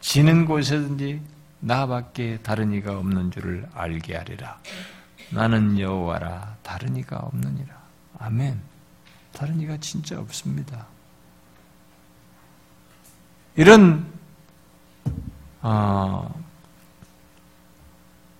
[0.00, 1.20] 지는 곳에든지
[1.60, 4.58] 나밖에 다른 이가 없는 줄을 알게 하리라.
[5.30, 7.74] 나는 여호와라 다른 이가 없느니라.
[8.18, 8.60] 아멘.
[9.32, 10.86] 다른 이가 진짜 없습니다.
[13.56, 14.06] 이런
[15.62, 16.42] 어,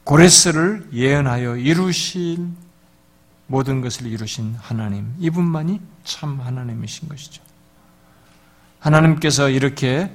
[0.05, 2.57] 고레스를 예언하여 이루신
[3.49, 7.46] 모든 것을 이루신 하나님, 이분만이 참 하나님이신 것이죠.
[8.81, 10.11] 하나님께서 이렇게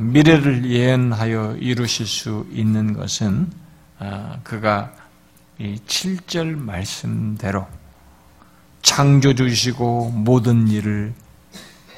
[0.00, 3.50] 미래를 예언하여 이루실 수 있는 것은
[4.42, 4.92] 그가
[5.58, 7.66] 이 7절 말씀대로
[8.82, 11.14] 창조주시고 모든 일을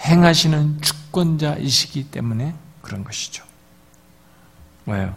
[0.07, 3.45] 행하시는 주권자이시기 때문에 그런 것이죠.
[4.87, 5.15] 왜요?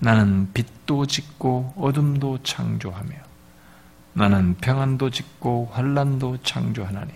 [0.00, 3.10] 나는 빛도 짓고 어둠도 창조하며
[4.14, 7.12] 나는 평안도 짓고 환란도 창조하나니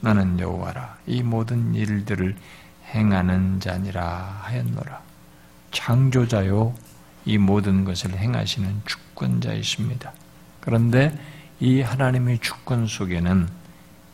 [0.00, 2.36] 나는 여호와라 이 모든 일들을
[2.94, 5.00] 행하는 자니라 하였노라.
[5.72, 6.74] 창조자요
[7.24, 10.12] 이 모든 것을 행하시는 주권자이십니다.
[10.60, 11.16] 그런데
[11.60, 13.48] 이 하나님의 주권 속에는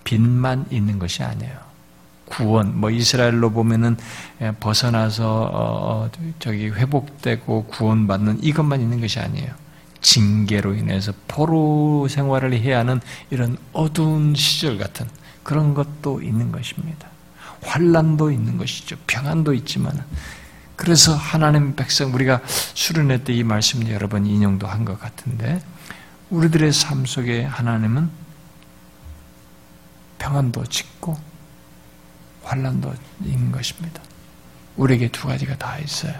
[0.04, 1.72] 빛만 있는 것이 아니에요.
[2.24, 3.96] 구원, 뭐 이스라엘로 보면은
[4.60, 9.52] 벗어나서 어, 어, 저기 회복되고 구원받는 이것만 있는 것이 아니에요.
[10.00, 15.06] 징계로 인해서 포로 생활을 해야 하는 이런 어두운 시절 같은
[15.42, 17.08] 그런 것도 있는 것입니다.
[17.62, 18.96] 환란도 있는 것이죠.
[19.06, 20.04] 평안도 있지만
[20.76, 25.62] 그래서 하나님 백성 우리가 수련회 때 이 말씀 여러 번 인용도 한 것 같은데
[26.30, 28.10] 우리들의 삶 속에 하나님은
[30.18, 31.18] 평안도 짓고
[32.42, 34.00] 환란도 있는 것입니다.
[34.76, 36.14] 우리에게 두 가지가 다 있어요.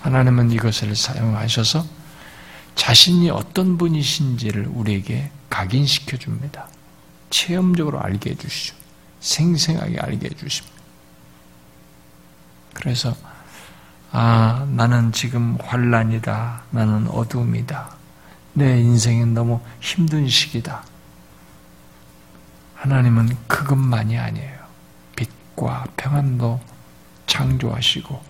[0.00, 1.86] 하나님은 이것을 사용하셔서
[2.74, 6.68] 자신이 어떤 분이신지를 우리에게 각인시켜 줍니다.
[7.30, 8.74] 체험적으로 알게 해주시죠.
[9.20, 10.78] 생생하게 알게 해주십니다.
[12.74, 13.14] 그래서
[14.12, 16.62] 아 나는 지금 환란이다.
[16.70, 17.96] 나는 어둠이다.
[18.54, 20.82] 내 인생은 너무 힘든 시기다.
[22.74, 24.58] 하나님은 그것만이 아니에요.
[25.16, 26.60] 빛과 평안도
[27.26, 28.22] 창조하시고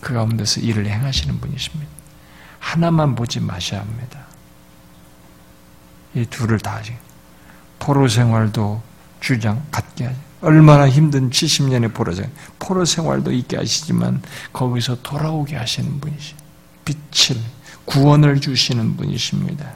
[0.00, 1.90] 그 가운데서 일을 행하시는 분이십니다.
[2.60, 4.20] 하나만 보지 마셔야 합니다.
[6.14, 6.94] 이 둘을 다 하시.
[7.78, 8.82] 포로 생활도
[9.20, 10.16] 주장 갖게 하시.
[10.42, 14.22] 얼마나 힘든 70년의 포로 생활, 포로 생활도 있게 하시지만
[14.52, 16.34] 거기서 돌아오게 하시는 분이시.
[16.84, 17.40] 빛을
[17.84, 19.66] 구원을 주시는 분이십니다.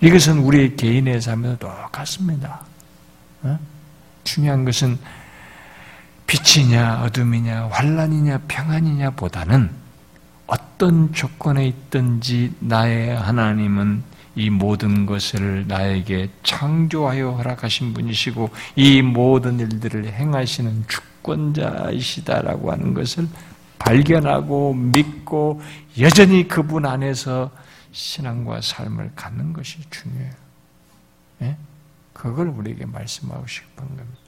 [0.00, 2.60] 이것은 우리 개인의 삶에도 똑같습니다.
[3.42, 3.58] 어?
[4.24, 4.98] 중요한 것은
[6.26, 9.70] 빛이냐 어둠이냐 환란이냐 평안이냐 보다는
[10.46, 14.02] 어떤 조건에 있든지 나의 하나님은
[14.38, 23.26] 이 모든 것을 나에게 창조하여 허락하신 분이시고 이 모든 일들을 행하시는 주권자이시다라고 하는 것을
[23.80, 25.60] 발견하고 믿고
[25.98, 27.50] 여전히 그분 안에서
[27.90, 30.32] 신앙과 삶을 갖는 것이 중요해요.
[31.38, 31.56] 네?
[32.12, 34.18] 그걸 우리에게 말씀하고 싶은 겁니다.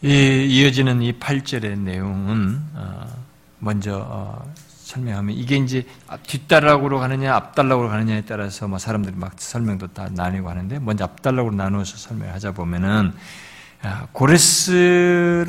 [0.00, 3.25] 이, 이어지는 이 8절의 내용은 어,
[3.58, 4.52] 먼저 어,
[4.86, 5.84] 설명하면 이게 이제
[6.26, 11.96] 뒷달락으로 가느냐 앞달락으로 가느냐에 따라서 뭐 사람들이 막 설명도 다 나뉘고 하는데 먼저 앞달락으로 나누어서
[11.96, 13.12] 설명하자 보면은
[13.82, 15.46] 아, 고레스를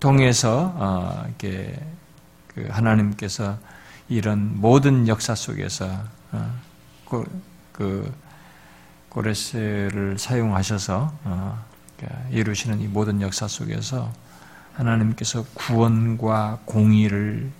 [0.00, 1.78] 통해서 어, 이렇게
[2.48, 3.58] 그 하나님께서
[4.08, 6.02] 이런 모든 역사 속에서
[7.72, 8.12] 그
[9.10, 11.64] 고레스를 사용하셔서 어,
[11.96, 14.12] 그러니까 이루시는 이 모든 역사 속에서
[14.78, 17.50] 하나님께서 구원과 공의를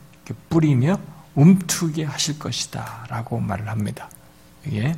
[0.48, 0.98] 뿌리며
[1.34, 4.08] 움트게 하실 것이다 라고 말을 합니다.
[4.66, 4.94] 이게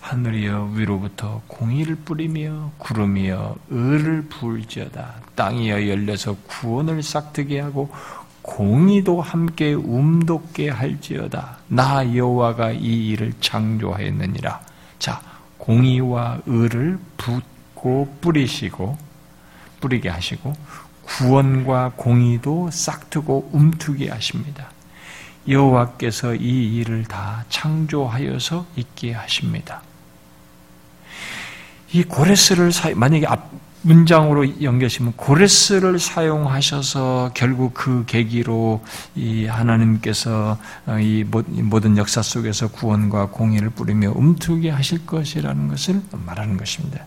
[0.00, 5.14] 하늘이여 위로부터 공의를 뿌리며 구름이여 을을 부을지어다.
[5.34, 7.90] 땅이여 열려서 구원을 싹트게 하고
[8.42, 11.58] 공의도 함께 움돋게 할지어다.
[11.68, 14.60] 나 여호와가 이 일을 창조하였느니라.
[14.98, 15.20] 자
[15.58, 18.96] 공의와 의를 붓고 뿌리시고
[19.80, 20.54] 뿌리게 하시고
[21.08, 24.70] 구원과 공의도 싹트고 움트게 하십니다.
[25.48, 29.82] 여호와께서 이 일을 다 창조하여서 있게 하십니다.
[31.92, 33.50] 이 고레스를 만약에 앞
[33.82, 38.84] 문장으로 연결시면 고레스를 사용하셔서 결국 그 계기로
[39.14, 46.56] 이 하나님께서 어, 이 모든 역사 속에서 구원과 공의를 뿌리며 움트게 하실 것이라는 것을 말하는
[46.56, 47.06] 것입니다.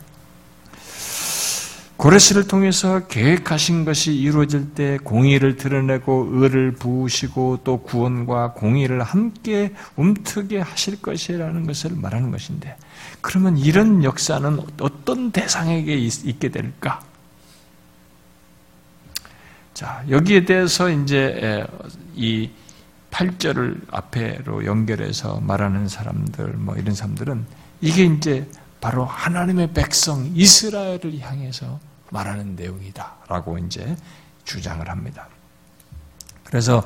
[2.01, 10.61] 고레스를 통해서 계획하신 것이 이루어질 때 공의를 드러내고 의를 부으시고 또 구원과 공의를 함께 움트게
[10.61, 12.75] 하실 것이라는 것을 말하는 것인데
[13.21, 17.03] 그러면 이런 역사는 어떤 대상에게 있게 될까?
[19.75, 21.63] 자, 여기에 대해서 이제
[22.15, 22.49] 이
[23.11, 27.45] 8절을 앞에로 연결해서 말하는 사람들, 뭐 이런 사람들은
[27.79, 28.49] 이게 이제
[28.79, 33.95] 바로 하나님의 백성 이스라엘을 향해서 말하는 내용이다라고 이제
[34.43, 35.27] 주장을 합니다.
[36.43, 36.83] 그래서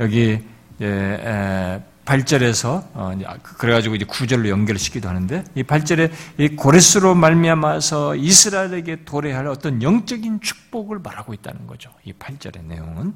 [0.00, 0.42] 여기
[0.78, 9.46] 8절에서 어, 그, 그래가지고 이제 9절로 연결시키기도 하는데 이 8절에 이 고레스로 말미암아서 이스라엘에게 도래할
[9.46, 11.90] 어떤 영적인 축복을 말하고 있다는 거죠.
[12.04, 13.14] 이 8절의 내용은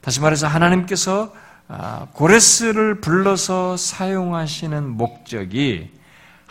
[0.00, 1.32] 다시 말해서 하나님께서
[1.66, 5.90] 아, 고레스를 불러서 사용하시는 목적이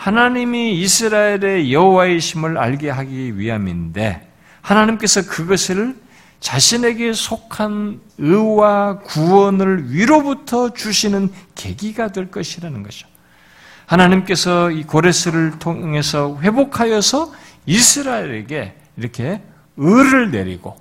[0.04, 4.30] 하나님이 이스라엘의 여호와의심을 알게 하기 위함인데
[4.60, 5.96] 하나님께서 그것을
[6.42, 13.08] 자신에게 속한 의와 구원을 위로부터 주시는 계기가 될 것이라는 것이죠.
[13.86, 17.34] 하나님께서 이 고레스를 통해서 회복하여서
[17.66, 19.42] 이스라엘에게 이렇게
[19.78, 20.76] 의를 내리고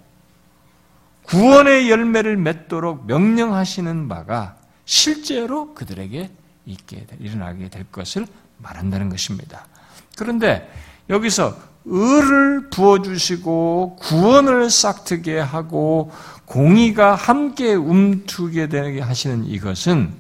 [1.27, 6.29] 구원의 열매를 맺도록 명령하시는 바가 실제로 그들에게
[6.67, 8.27] 있게 일어나게 될 것을
[8.63, 9.67] 말한다는 것입니다.
[10.17, 10.71] 그런데
[11.09, 16.13] 여기서 의를 부어주시고 구원을 싹트게 하고
[16.45, 20.13] 공의가 함께 움트게 되게 하시는 이것은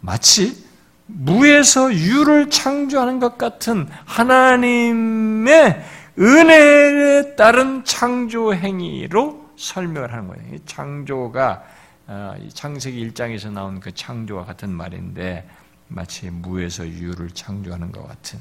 [0.00, 0.64] 마치
[1.06, 5.84] 무에서 유를 창조하는 것 같은 하나님의
[6.18, 10.58] 은혜에 따른 창조 행위로 설명을 하는 거예요.
[10.66, 11.62] 창조가
[12.08, 15.48] 어, 창세기 1장에서 나온 그 창조와 같은 말인데
[15.88, 18.38] 마치 무에서 유를 창조하는 것 같은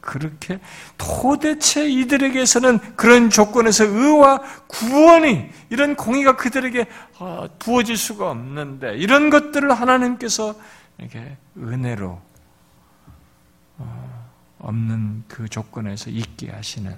[0.00, 0.60] 그렇게
[0.98, 6.86] 도대체 이들에게서는 그런 조건에서 의와 구원이 이런 공의가 그들에게
[7.18, 10.54] 어, 부어질 수가 없는데 이런 것들을 하나님께서
[10.98, 12.20] 이렇게 은혜로
[13.78, 16.94] 어, 없는 그 조건에서 있게 하시는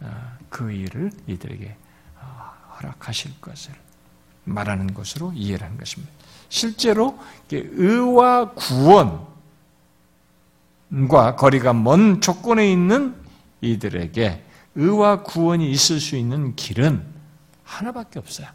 [0.00, 1.76] 어, 그 일을 이들에게
[2.78, 3.74] 허락하실 것을
[4.44, 6.12] 말하는 것으로 이해를 한 것입니다.
[6.52, 7.18] 실제로
[7.50, 9.26] 의와 구원
[11.08, 13.14] 과 거리가 먼 조건에 있는
[13.62, 14.44] 이들에게
[14.74, 17.02] 의와 구원이 있을 수 있는 길은
[17.64, 18.48] 하나밖에 없어요.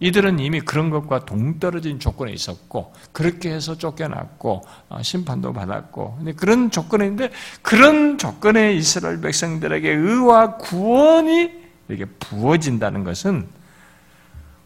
[0.00, 7.06] 이들은 이미 그런 것과 동떨어진 조건에 있었고 그렇게 해서 쫓겨났고 어, 심판도 받았고 그런 조건에
[7.06, 7.30] 있는데
[7.62, 11.50] 그런 조건에 이스라엘 백성들에게 의와 구원이
[11.88, 13.48] 이렇게 부어진다는 것은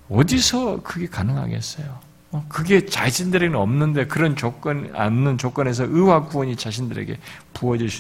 [0.09, 2.14] 어디서 그게 가능하겠어요?
[2.35, 7.17] 어, 그게 자신들에게는 없는데 그런 조건, 않는 조건에서 의와 구원이 자신들에게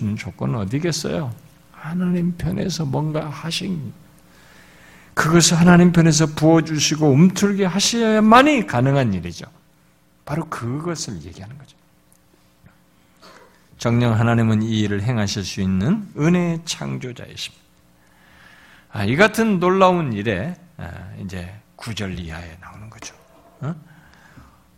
[0.02, 1.32] 있는 조건은 어디겠어요?
[1.70, 3.92] 하나님 편에서 뭔가 하신,
[5.14, 9.46] 그것을 하나님 편에서 부어주시고 움틀게 하셔야만이 가능한 일이죠.
[10.24, 11.76] 바로 그것을 얘기하는 거죠.
[13.78, 17.64] 정령 하나님은 이 일을 행하실 수 있는 은혜의 창조자이십니다.
[18.90, 20.90] 아, 이 같은 놀라운 일에 아,
[21.22, 23.14] 이제 구절 이하에 나오는 거죠.
[23.60, 23.93] 어?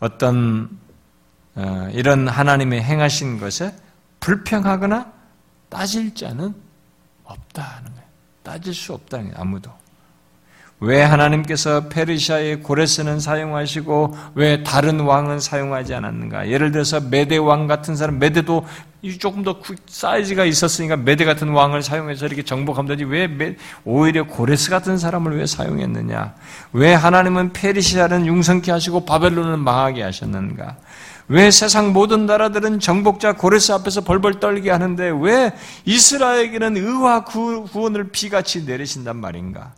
[0.00, 0.68] 어떤
[1.54, 3.74] 어, 이런 하나님의 행하신 것에
[4.20, 5.12] 불평하거나
[5.68, 6.54] 따질 자는
[7.24, 8.06] 없다는 거예요.
[8.42, 9.40] 따질 수 없다는 거예요.
[9.40, 9.70] 아무도.
[10.78, 16.50] 왜 하나님께서 페르시아의 고레스는 사용하시고 왜 다른 왕은 사용하지 않았는가?
[16.50, 18.66] 예를 들어서 메대 왕 같은 사람, 메대도
[19.18, 24.98] 조금 더 사이즈가 있었으니까 메대 같은 왕을 사용해서 이렇게 정복하면 되지 왜 오히려 고레스 같은
[24.98, 26.34] 사람을 왜 사용했느냐?
[26.72, 30.76] 왜 하나님은 페르시아는 융성케 하시고 바벨론을 망하게 하셨는가?
[31.28, 35.52] 왜 세상 모든 나라들은 정복자 고레스 앞에서 벌벌 떨게 하는데 왜
[35.84, 39.72] 이스라엘에게는 의와 구원을 비같이 내리신단 말인가?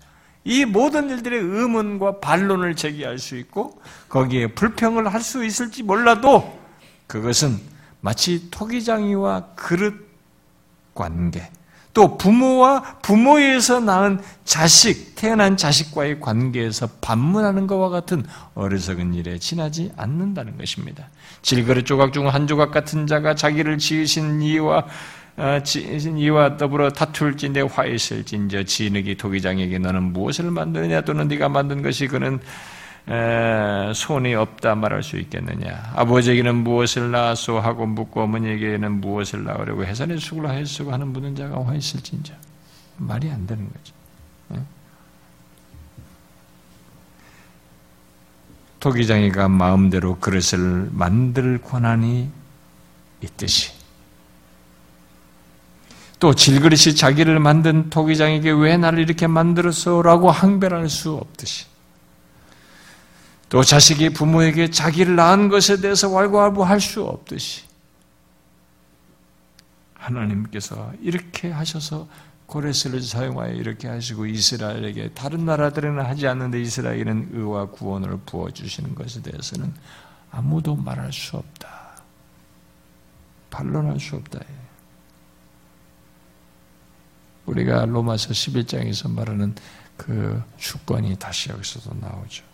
[0.45, 6.59] 이 모든 일들의 의문과 반론을 제기할 수 있고 거기에 불평을 할 수 있을지 몰라도
[7.07, 7.59] 그것은
[8.01, 10.09] 마치 토기장이와 그릇
[10.95, 11.51] 관계
[11.95, 18.25] 또 부모와 부모에서 낳은 자식, 태어난 자식과의 관계에서 반문하는 것과 같은
[18.55, 21.09] 어리석은 일에 지나지 않는다는 것입니다.
[21.43, 24.87] 질그릇 조각 중 한 조각 같은 자가 자기를 지으신 이와
[25.39, 25.61] 어,
[26.17, 32.41] 이와 더불어 다툴진대 화있을진저 진흙이 토기장에게 너는 무엇을 만드느냐 또는 네가 만든 것이 그는
[33.95, 40.51] 손이 없다 말할 수 있겠느냐 아버지에게는 무엇을 낳았소 하고 묻고 어머니에게는 무엇을 낳으려고 해산의 수고를
[40.51, 42.35] 하였소 하는 묻는 자가 화 있을진저
[42.99, 43.95] 말이 안 되는 거죠
[44.55, 44.63] 예?
[48.81, 52.31] 토기장이가 마음대로 그릇을 만들 권한이
[53.23, 53.73] 있듯이
[56.21, 60.03] 또 질그릇이 자기를 만든 토기장에게 왜 나를 이렇게 만들었어?
[60.03, 61.68] 라고 항변할 수 없듯이
[63.49, 67.65] 또 자식이 부모에게 자기를 낳은 것에 대해서 왈가왈부할 수 없듯이
[69.95, 72.09] 하나님께서 이렇게 하셔서
[72.47, 79.75] 고레스를 사용하여 이렇게 하시고 이스라엘에게 다른 나라들은 하지 않는데 이스라엘은 의와 구원을 부어주시는 것에 대해서는
[80.31, 82.03] 아무도 말할 수 없다.
[83.51, 84.41] 반론할 수 없다.
[87.47, 89.55] 우리가 로마서 11장에서 말하는
[89.97, 92.48] 그 주권이 다시 여기서도 나오죠.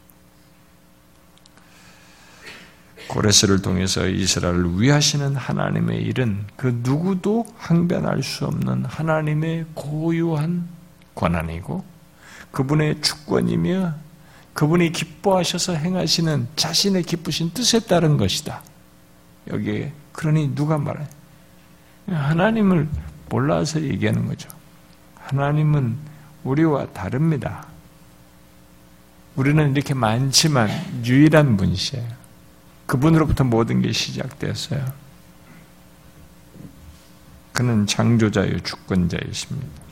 [3.09, 10.69] 고레스를 통해서 이스라엘을 위하시는 하나님의 일은 그 누구도 항변할 수 없는 하나님의 고유한
[11.15, 11.85] 권한이고
[12.51, 13.95] 그분의 주권이며
[14.55, 18.63] 그분이 기뻐하셔서 행하시는 자신의 기쁘신 뜻에 따른 것이다.
[19.51, 21.05] 여기에 그러니 누가 말해?
[22.07, 22.89] 하나님을
[23.29, 24.49] 몰라서 얘기하는 거죠.
[25.17, 25.97] 하나님은
[26.45, 27.67] 우리와 다릅니다.
[29.35, 30.71] 우리는 이렇게 많지만
[31.05, 32.24] 유일한 분이세요.
[32.87, 34.85] 그분으로부터 모든 게 시작되었어요.
[37.53, 39.85] 그는 창조자요 주권자이십니다.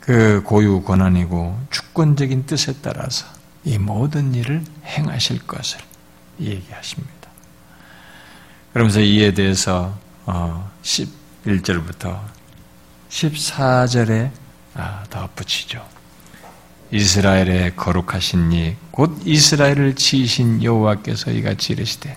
[0.00, 3.26] 그 고유 권한이고 주권적인 뜻에 따라서
[3.64, 5.80] 이 모든 일을 행하실 것을
[6.40, 7.30] 얘기하십니다.
[8.72, 12.28] 그러면서 이에 대해서 11절부터 어,
[13.08, 14.30] 14절에
[14.74, 15.99] 아, 덧붙이죠.
[16.92, 22.14] 이스라엘의 거룩하신 이 곧 이스라엘을 지으신 여호와께서 이같이 이르시되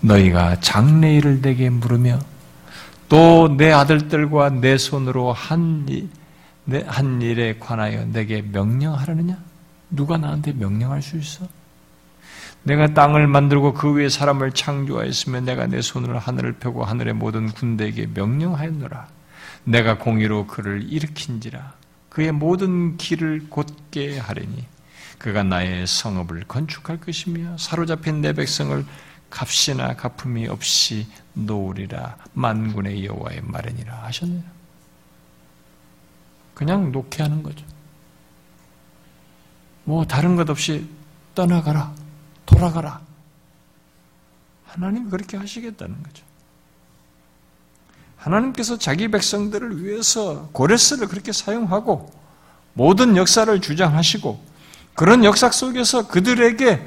[0.00, 2.18] 너희가 장래일을 내게 물으며
[3.08, 5.86] 또 내 아들들과 내 손으로 한,
[6.86, 9.38] 한 일에 관하여 내게 명령하려느냐?
[9.90, 11.46] 누가 나한테 명령할 수 있어?
[12.64, 18.08] 내가 땅을 만들고 그 위에 사람을 창조하였으면 내가 내 손으로 하늘을 펴고 하늘의 모든 군대에게
[18.12, 19.06] 명령하였노라.
[19.64, 21.77] 내가 공의로 그를 일으킨지라.
[22.18, 24.64] 그의 모든 길을 곧게 하리니
[25.18, 28.84] 그가 나의 성읍을 건축할 것이며 사로잡힌 내 백성을
[29.30, 34.42] 값이나 가품이 없이 놓으리라 만군의 여호와의 말이니라 하셨네요.
[36.54, 37.64] 그냥 놓게 하는 거죠.
[39.84, 40.88] 뭐 다른 것 없이
[41.36, 41.94] 떠나가라.
[42.46, 43.00] 돌아가라.
[44.64, 46.24] 하나님 그렇게 하시겠다는 거죠.
[48.18, 52.10] 하나님께서 자기 백성들을 위해서 고레스를 그렇게 사용하고
[52.74, 54.44] 모든 역사를 주장하시고
[54.94, 56.86] 그런 역사 속에서 그들에게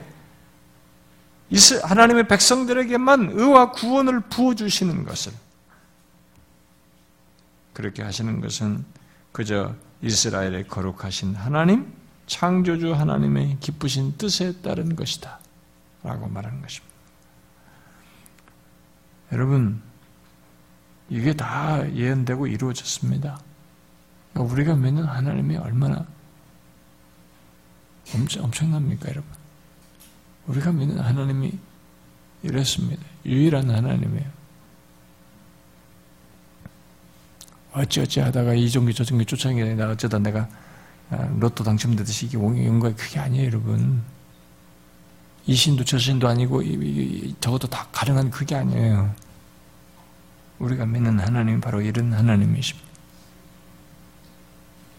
[1.84, 5.34] 하나님의 백성들에게만 의와 구원을 부어주시는 것을
[7.73, 8.86] 그렇게 하시는 것은
[9.32, 11.93] 그저 이스라엘의 거룩하신 하나님,
[12.27, 15.39] 창조주 하나님의 기쁘신 뜻에 따른 것이다.
[16.03, 16.91] 라고 말하는 것입니다.
[19.32, 19.82] 여러분,
[21.12, 23.38] 이게 다 예언되고 이루어졌습니다.
[24.34, 26.07] 우리가 믿는 하나님이 얼마나
[28.16, 29.30] 엄청, 엄청납니까, 여러분?
[30.47, 31.51] 우리가 믿는 하나님이
[32.43, 33.03] 이랬습니다.
[33.26, 34.32] 유일한 하나님이에요.
[37.74, 40.47] 어찌어찌 하다가 이종기 저종기 쫓아다니다 어쩌다 내가
[41.09, 42.95] 아, 로또 당첨되듯이 이게 온 거야.
[42.95, 44.01] 그게 아니에요, 여러분.
[45.45, 46.64] 이 신도 저 신도 아니고
[47.41, 49.14] 저것도 다 가능한 그게 아니에요.
[50.62, 52.88] 우리가 믿는 하나님이 바로 이런 하나님이십니다.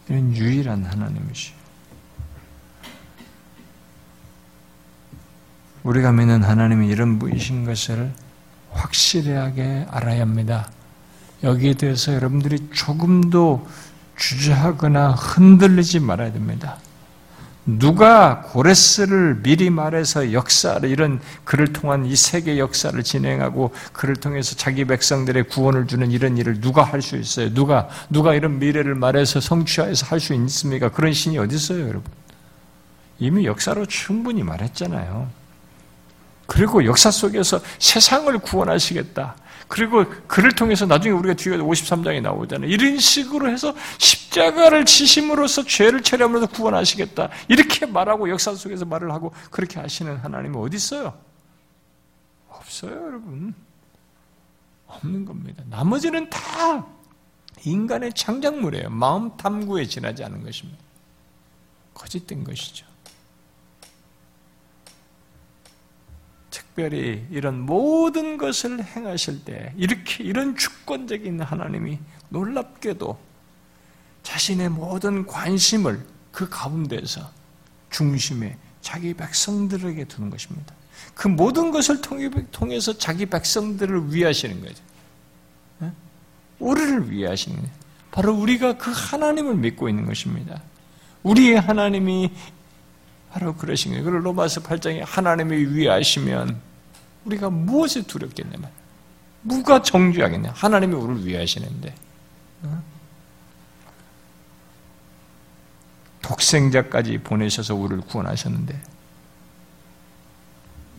[0.09, 1.53] 이런 유일한 하나님이시.
[5.83, 8.11] 우리가 믿는 하나님이 이런 분이신 것을
[8.71, 10.69] 확실하게 알아야 합니다.
[11.43, 13.67] 여기에 대해서 여러분들이 조금도
[14.17, 16.77] 주저하거나 흔들리지 말아야 됩니다.
[17.65, 24.83] 누가 고레스를 미리 말해서 역사를 이런 그를 통한 이 세계 역사를 진행하고 그를 통해서 자기
[24.83, 27.53] 백성들의 구원을 주는 이런 일을 누가 할 수 있어요?
[27.53, 30.89] 누가 누가 이런 미래를 말해서 성취하여서 할 수 있습니까?
[30.89, 32.03] 그런 신이 어디 있어요, 여러분?
[33.19, 35.29] 이미 역사로 충분히 말했잖아요.
[36.47, 39.35] 그리고 역사 속에서 세상을 구원하시겠다.
[39.73, 42.69] 그리고 그를 통해서 나중에 우리가 뒤에 53장에 나오잖아요.
[42.69, 47.29] 이런 식으로 해서 십자가를 치심으로써 죄를 체험으로서 구원하시겠다.
[47.47, 51.17] 이렇게 말하고 역사 속에서 말을 하고 그렇게 하시는 하나님이 어디 있어요?
[52.49, 53.55] 없어요, 여러분.
[54.85, 55.63] 없는 겁니다.
[55.67, 56.85] 나머지는 다
[57.65, 58.91] 인간의 창작물이에요.
[58.91, 60.77] 마음 탐구에 지나지 않은 것입니다.
[61.95, 62.85] 거짓된 것이죠.
[66.53, 71.97] 특별히 이런 모든 것을 행하실 때 이렇게 이런 주권적인 하나님이
[72.29, 73.17] 놀랍게도
[74.21, 77.27] 자신의 모든 관심을 그 가운데서
[77.89, 80.75] 중심에 자기 백성들에게 두는 것입니다.
[81.15, 82.01] 그 모든 것을
[82.51, 84.83] 통해서 자기 백성들을 위하시는 거죠.
[85.81, 85.91] 예?
[86.59, 87.71] 우리를 위하시는 거예요.
[88.11, 90.61] 바로 우리가 그 하나님을 믿고 있는 것입니다.
[91.23, 92.31] 우리의 하나님이
[93.33, 94.05] 바로 그러신 거예요.
[94.05, 96.61] 그걸 로마서 8장에 하나님이 위하시면
[97.25, 98.71] 우리가 무엇을 두렵겠냐 말.
[99.43, 100.51] 누가 정죄하겠냐?
[100.53, 101.95] 하나님이 우리를 위하시는데.
[102.63, 102.83] 어?
[106.21, 108.81] 독생자까지 보내셔서 우리를 구원하셨는데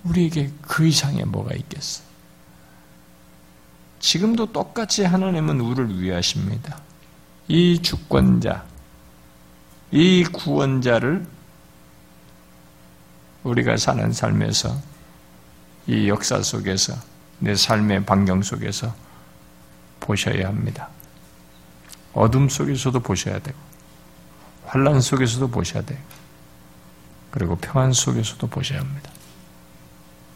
[0.02, 2.02] 우리에게 그 이상의 뭐가 있겠어?
[4.00, 6.78] 지금도 똑같이 하나님은 우리를 위하십니다.
[7.48, 8.64] 이 주권자,
[9.92, 11.26] 이 구원자를
[13.44, 14.76] 우리가 사는 삶에서
[15.86, 16.94] 이 역사 속에서
[17.38, 18.94] 내 삶의 반경 속에서
[20.00, 20.88] 보셔야 합니다.
[22.14, 23.58] 어둠 속에서도 보셔야 되고
[24.64, 25.98] 환란 속에서도 보셔야 돼요.
[27.30, 29.10] 그리고 평안 속에서도 보셔야 합니다.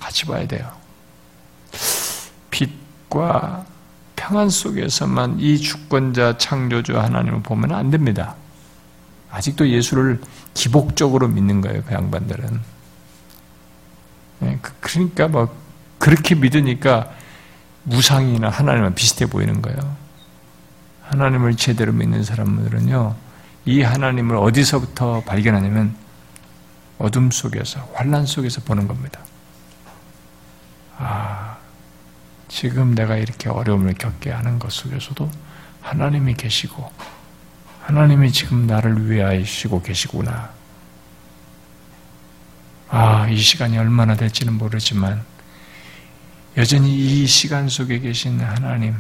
[0.01, 0.71] 같이 봐야 돼요.
[2.51, 3.65] 빛과
[4.17, 8.35] 평안 속에서만 이 주권자 창조주 하나님을 보면 안 됩니다.
[9.31, 10.21] 아직도 예수를
[10.55, 12.78] 기복적으로 믿는 거예요, 그 양반들은.
[14.43, 15.57] 예, 그, 그러니까 뭐
[15.99, 17.13] 그렇게 믿으니까
[17.83, 19.79] 무상이나 하나님과 비슷해 보이는 거예요.
[21.05, 23.17] 하나님을 제대로 믿는 사람들은요,
[23.65, 25.95] 이 하나님을 어디서부터 발견하냐면
[26.99, 29.21] 어둠 속에서, 환란 속에서 보는 겁니다.
[30.99, 31.57] 아,
[32.49, 35.31] 지금 내가 이렇게 어려움을 겪게 하는 것 속에서도
[35.81, 36.91] 하나님이 계시고,
[37.85, 40.51] 하나님이 지금 나를 위하시고 계시구나.
[42.91, 45.23] 아, 이 시간이 얼마나 될지는 모르지만
[46.57, 48.97] 여전히 이 시간 속에 계신 하나님,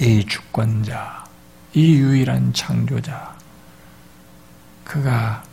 [0.00, 1.24] 이 주권자,
[1.74, 3.36] 이 유일한 창조자,
[4.84, 5.44] 그가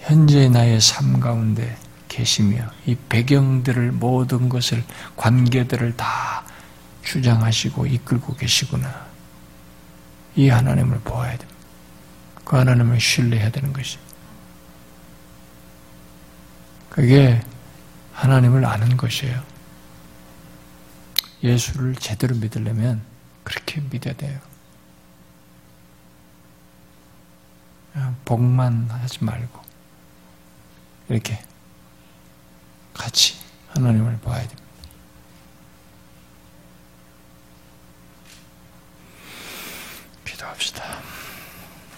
[0.00, 1.76] 현재 나의 삶 가운데
[2.08, 4.84] 계시며 이 배경들을 모든 것을
[5.16, 6.44] 관계들을 다
[7.02, 9.06] 주장하시고 이끌고 계시구나.
[10.36, 11.54] 이 하나님을 보아야 됩니다.
[12.44, 13.98] 그 하나님을 신뢰해야 되는 것이.
[16.96, 17.42] 그게
[18.14, 19.44] 하나님을 아는 것이에요.
[21.42, 23.02] 예수를 제대로 믿으려면
[23.44, 24.40] 그렇게 믿어야 돼요.
[28.24, 29.62] 복만 하지 말고
[31.10, 31.38] 이렇게
[32.94, 33.34] 같이
[33.68, 34.64] 하나님을 봐야 됩니다.
[40.24, 41.05] 기도합시다.